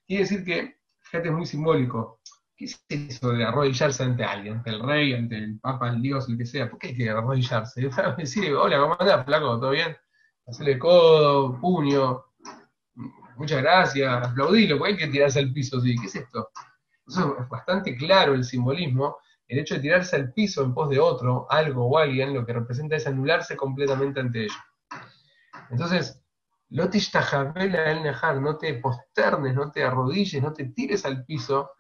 Quiere 0.09 0.23
decir 0.25 0.45
que, 0.45 0.81
fíjate, 0.99 1.29
es 1.29 1.35
muy 1.35 1.47
simbólico. 1.47 2.19
¿Qué 2.57 2.67
es 2.67 2.85
eso 2.89 3.31
de 3.31 3.45
arrodillarse 3.45 4.03
ante 4.05 4.25
alguien? 4.25 4.57
Ante 4.57 4.71
el 4.71 4.81
rey, 4.81 5.13
ante 5.15 5.37
el 5.37 5.59
papa, 5.61 5.91
el 5.91 6.01
dios, 6.01 6.29
el 6.29 6.39
que 6.39 6.47
sea. 6.47 6.71
¿Por 6.71 6.79
qué 6.79 6.89
hay 6.89 6.97
que 6.97 7.11
arrodillarse? 7.11 7.89
Para 7.97 8.15
decir, 8.15 8.55
hola, 8.55 8.79
¿cómo 8.79 8.97
andás, 8.99 9.25
flaco? 9.25 9.59
¿Todo 9.59 9.71
bien? 9.71 9.97
Hacerle 10.47 10.79
codo, 10.79 11.59
puño, 11.59 12.23
muchas 13.37 13.63
gracias, 13.63 14.27
aplaudilo, 14.27 14.77
¿por 14.77 14.89
qué 14.89 14.93
hay 14.93 14.99
que 14.99 15.07
tirarse 15.09 15.39
al 15.39 15.53
piso 15.53 15.79
así? 15.79 15.97
¿Qué 15.97 16.07
es 16.07 16.17
esto? 16.17 16.51
Eso 17.09 17.37
es 17.41 17.49
bastante 17.49 17.97
claro 17.97 18.35
el 18.35 18.45
simbolismo 18.45 19.17
el 19.49 19.59
hecho 19.59 19.75
de 19.75 19.81
tirarse 19.81 20.17
al 20.17 20.33
piso 20.33 20.63
en 20.65 20.75
pos 20.75 20.89
de 20.89 20.99
otro, 20.99 21.47
algo 21.51 21.87
o 21.87 21.99
alguien, 21.99 22.35
lo 22.35 22.47
que 22.47 22.53
representa 22.53 22.97
es 22.97 23.07
anularse 23.07 23.57
completamente 23.57 24.21
ante 24.21 24.45
ello. 24.45 24.55
Entonces, 25.71 26.21
no 26.71 26.89
te 26.89 28.75
posternes, 28.75 29.55
no 29.55 29.71
te 29.71 29.85
arrodilles, 29.85 30.43
no 30.43 30.53
te 30.53 30.65
tires 30.67 31.05
al 31.05 31.25
piso 31.25 31.71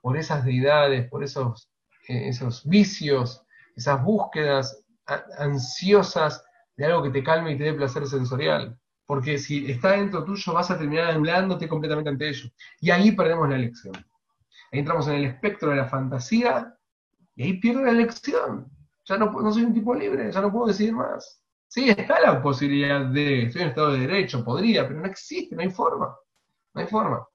por 0.00 0.16
esas 0.16 0.44
deidades, 0.44 1.08
por 1.08 1.22
esos, 1.24 1.70
eh, 2.08 2.28
esos 2.28 2.66
vicios, 2.68 3.44
esas 3.76 4.02
búsquedas 4.02 4.84
ansiosas 5.38 6.44
de 6.76 6.86
algo 6.86 7.02
que 7.02 7.10
te 7.10 7.22
calme 7.24 7.52
y 7.52 7.58
te 7.58 7.64
dé 7.64 7.74
placer 7.74 8.06
sensorial. 8.06 8.78
Porque 9.06 9.38
si 9.38 9.70
está 9.70 9.92
dentro 9.92 10.24
tuyo, 10.24 10.52
vas 10.52 10.70
a 10.70 10.78
terminar 10.78 11.10
anulándote 11.10 11.68
completamente 11.68 12.10
ante 12.10 12.28
ello. 12.28 12.48
Y 12.80 12.90
ahí 12.90 13.12
perdemos 13.12 13.48
la 13.48 13.56
elección. 13.56 13.94
Ahí 14.72 14.78
entramos 14.78 15.08
en 15.08 15.14
el 15.14 15.24
espectro 15.24 15.70
de 15.70 15.76
la 15.76 15.86
fantasía 15.86 16.76
y 17.34 17.42
ahí 17.42 17.54
pierdo 17.54 17.82
la 17.82 17.90
elección. 17.90 18.70
Ya 19.04 19.16
no, 19.16 19.30
no 19.30 19.52
soy 19.52 19.64
un 19.64 19.74
tipo 19.74 19.94
libre, 19.94 20.30
ya 20.30 20.40
no 20.40 20.52
puedo 20.52 20.68
decidir 20.68 20.92
más. 20.92 21.42
Sí, 21.66 21.88
está 21.88 22.20
la 22.20 22.42
posibilidad 22.42 23.06
de, 23.06 23.44
estoy 23.44 23.62
en 23.62 23.68
estado 23.68 23.92
de 23.92 24.00
derecho, 24.00 24.44
podría, 24.44 24.86
pero 24.86 25.00
no 25.00 25.06
existe, 25.06 25.54
no 25.54 25.62
hay 25.62 25.70
forma. 25.70 26.14
No 26.74 26.80
hay 26.80 26.86
forma. 26.86 27.26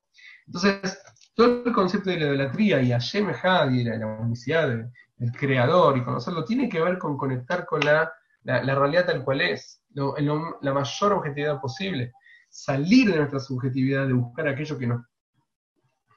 Entonces, 0.45 0.97
todo 1.35 1.63
el 1.65 1.73
concepto 1.73 2.09
de 2.09 2.17
la 2.17 2.25
idolatría 2.27 2.81
y 2.81 2.91
a 2.93 2.97
Had 2.97 3.71
y 3.71 3.83
la, 3.83 3.97
la 3.97 4.07
unicidad 4.07 4.69
del, 4.69 4.91
creador 5.37 5.97
y 5.97 6.03
conocerlo 6.03 6.43
tiene 6.43 6.67
que 6.67 6.81
ver 6.81 6.97
con 6.97 7.17
conectar 7.17 7.65
con 7.65 7.81
la, 7.81 8.11
realidad 8.43 9.05
tal 9.05 9.23
cual 9.23 9.41
es, 9.41 9.81
en 9.95 10.27
la 10.61 10.73
mayor 10.73 11.13
objetividad 11.13 11.59
posible. 11.59 12.13
Salir 12.49 13.11
de 13.11 13.17
nuestra 13.17 13.39
subjetividad, 13.39 14.07
de 14.07 14.13
buscar 14.13 14.47
aquello 14.47 14.77
que 14.77 14.87
nos, 14.87 15.05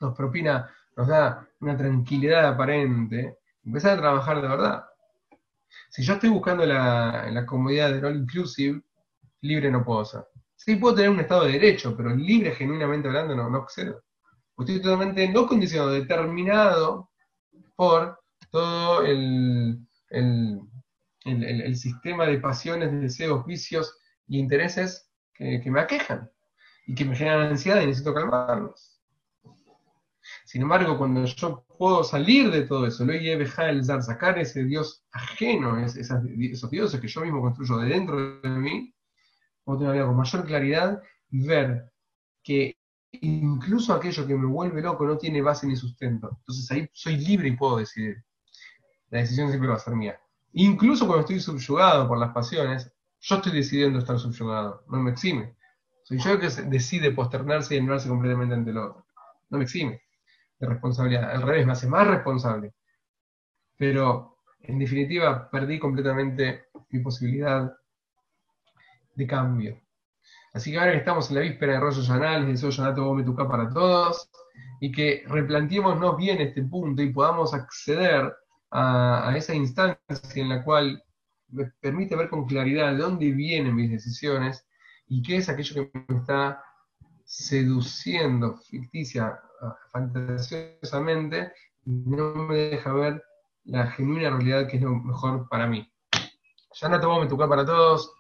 nos 0.00 0.16
propina, 0.16 0.70
nos 0.96 1.09
da 1.09 1.46
una 1.61 1.76
tranquilidad 1.76 2.46
aparente, 2.46 3.38
empezar 3.64 3.98
a 3.98 4.00
trabajar 4.00 4.40
de 4.40 4.48
verdad. 4.48 4.85
Si 5.90 6.02
yo 6.02 6.14
estoy 6.14 6.31
buscando 6.31 6.64
la, 6.64 7.28
la 7.31 7.46
comodidad 7.46 7.90
del 7.92 8.04
all 8.04 8.16
inclusive, 8.16 8.83
libre 9.40 9.70
no 9.70 9.85
puedo 9.85 10.04
ser. 10.04 10.26
Sí 10.57 10.76
puedo 10.76 10.94
tener 10.94 11.11
un 11.11 11.20
estado 11.20 11.44
de 11.44 11.52
derecho, 11.52 11.96
pero 11.96 12.14
libre 12.14 12.52
genuinamente 12.52 13.09
hablando 13.09 13.35
no, 13.35 13.48
no 13.48 13.59
accedo. 13.59 14.02
Estoy 14.59 14.83
totalmente 14.83 15.29
no 15.29 15.47
condicionado, 15.47 15.92
determinado 15.92 17.11
por 17.77 18.18
todo 18.51 19.03
el, 19.05 19.79
el, 20.11 20.61
el, 21.25 21.77
sistema 21.77 22.27
de 22.27 22.38
pasiones, 22.38 22.92
deseos, 23.01 23.47
vicios 23.47 23.97
y 24.27 24.38
intereses 24.38 25.09
que, 25.35 25.61
que 25.62 25.71
me 25.71 25.81
aquejan 25.81 26.31
y 26.87 26.94
que 26.94 27.05
me 27.05 27.14
generan 27.14 27.49
ansiedad 27.49 27.81
y 27.83 27.87
necesito 27.87 28.14
calmarlos. 28.14 28.99
Sin 30.44 30.62
embargo, 30.62 30.97
cuando 30.97 31.25
yo 31.25 31.64
puedo 31.79 32.03
salir 32.03 32.51
de 32.51 32.62
todo 32.62 32.87
eso, 32.87 33.05
lo 33.05 33.12
el 33.12 33.87
dar, 33.87 34.03
sacar 34.03 34.38
ese 34.38 34.64
Dios 34.64 35.05
ajeno, 35.12 35.79
esos 35.79 36.71
dioses 36.71 37.01
que 37.01 37.09
yo 37.09 37.21
mismo 37.21 37.42
construyo 37.42 37.77
de 37.79 37.90
dentro 37.90 38.40
de 38.40 38.49
mí, 38.49 38.94
puedo 39.62 39.81
tener 39.81 40.05
con 40.07 40.16
mayor 40.16 40.47
claridad 40.47 41.03
ver 41.29 41.92
que 42.42 42.78
incluso 43.12 43.92
aquello 43.92 44.27
que 44.27 44.35
me 44.35 44.47
vuelve 44.47 44.83
loco 44.83 45.07
no 45.07 45.16
tiene 45.16 45.42
base 45.42 45.66
ni 45.66 45.77
sustento. 45.77 46.37
Entonces 46.40 46.71
ahí 46.71 46.88
soy 46.92 47.16
libre 47.16 47.49
y 47.49 47.57
puedo 47.57 47.79
decidir. 47.79 48.25
La 49.11 49.21
decisión 49.21 49.49
siempre 49.49 49.68
va 49.68 49.77
a 49.77 49.81
ser 49.81 49.94
mía. 49.94 50.21
Incluso 50.53 51.07
cuando 51.07 51.23
estoy 51.23 51.40
subyugado 51.40 52.09
por 52.09 52.18
las 52.18 52.33
pasiones, 52.33 52.90
yo 53.21 53.37
estoy 53.37 53.53
decidiendo 53.53 53.99
estar 53.99 54.18
subyugado, 54.18 54.85
no 54.88 54.99
me 54.99 55.11
exime. 55.11 55.57
Soy 56.03 56.18
yo 56.18 56.33
el 56.33 56.40
que 56.40 56.49
decide 56.49 57.12
posternarse 57.12 57.75
y 57.75 57.79
anularse 57.79 58.09
completamente 58.09 58.55
ante 58.55 58.71
el 58.71 58.79
otro. 58.79 59.07
No 59.51 59.59
me 59.59 59.64
exime 59.64 60.03
de 60.59 60.66
responsabilidad. 60.66 61.31
Al 61.31 61.42
revés, 61.42 61.66
me 61.66 61.73
hace 61.73 61.87
más 61.87 62.07
responsable. 62.07 62.75
Pero, 63.77 64.38
en 64.61 64.79
definitiva, 64.79 65.49
perdí 65.51 65.79
completamente 65.79 66.66
mi 66.90 67.01
posibilidad 67.01 67.73
de 69.14 69.27
cambio. 69.27 69.81
Así 70.52 70.72
que 70.72 70.78
ahora 70.78 70.92
que 70.92 70.98
estamos 70.98 71.28
en 71.28 71.37
la 71.37 71.42
víspera 71.42 71.74
de 71.74 71.80
Rollo 71.80 72.02
Yanal, 72.02 72.46
deseo 72.46 72.70
Yanato 72.70 73.48
para 73.48 73.68
todos, 73.68 74.30
y 74.80 74.92
que 74.92 75.24
replanteémonos 75.26 76.16
bien 76.16 76.40
este 76.40 76.62
punto 76.62 77.02
y 77.02 77.12
podamos 77.12 77.52
acceder 77.54 78.34
a, 78.70 79.32
esa 79.37 79.54
instancia 79.54 79.98
en 80.34 80.48
la 80.48 80.62
cual 80.62 81.02
me 81.48 81.64
permite 81.80 82.16
ver 82.16 82.28
con 82.28 82.46
claridad 82.46 82.92
de 82.92 82.98
dónde 82.98 83.30
vienen 83.32 83.74
mis 83.74 83.90
decisiones 83.90 84.66
y 85.06 85.22
qué 85.22 85.38
es 85.38 85.48
aquello 85.48 85.90
que 85.90 86.04
me 86.08 86.18
está 86.18 86.62
seduciendo 87.24 88.58
ficticia, 88.58 89.40
fantasiosamente, 89.90 91.52
y 91.84 91.90
no 91.90 92.34
me 92.34 92.56
deja 92.56 92.92
ver 92.92 93.22
la 93.64 93.87
genuina 93.88 94.30
realidad 94.30 94.66
que 94.66 94.76
es 94.76 94.82
lo 94.82 94.94
mejor 94.94 95.48
para 95.48 95.66
mí. 95.66 95.90
Ya 96.80 96.88
no 96.88 97.00
te 97.00 97.06
voy 97.06 97.24
a 97.24 97.28
tocar 97.28 97.48
para 97.48 97.64
todos. 97.66 98.14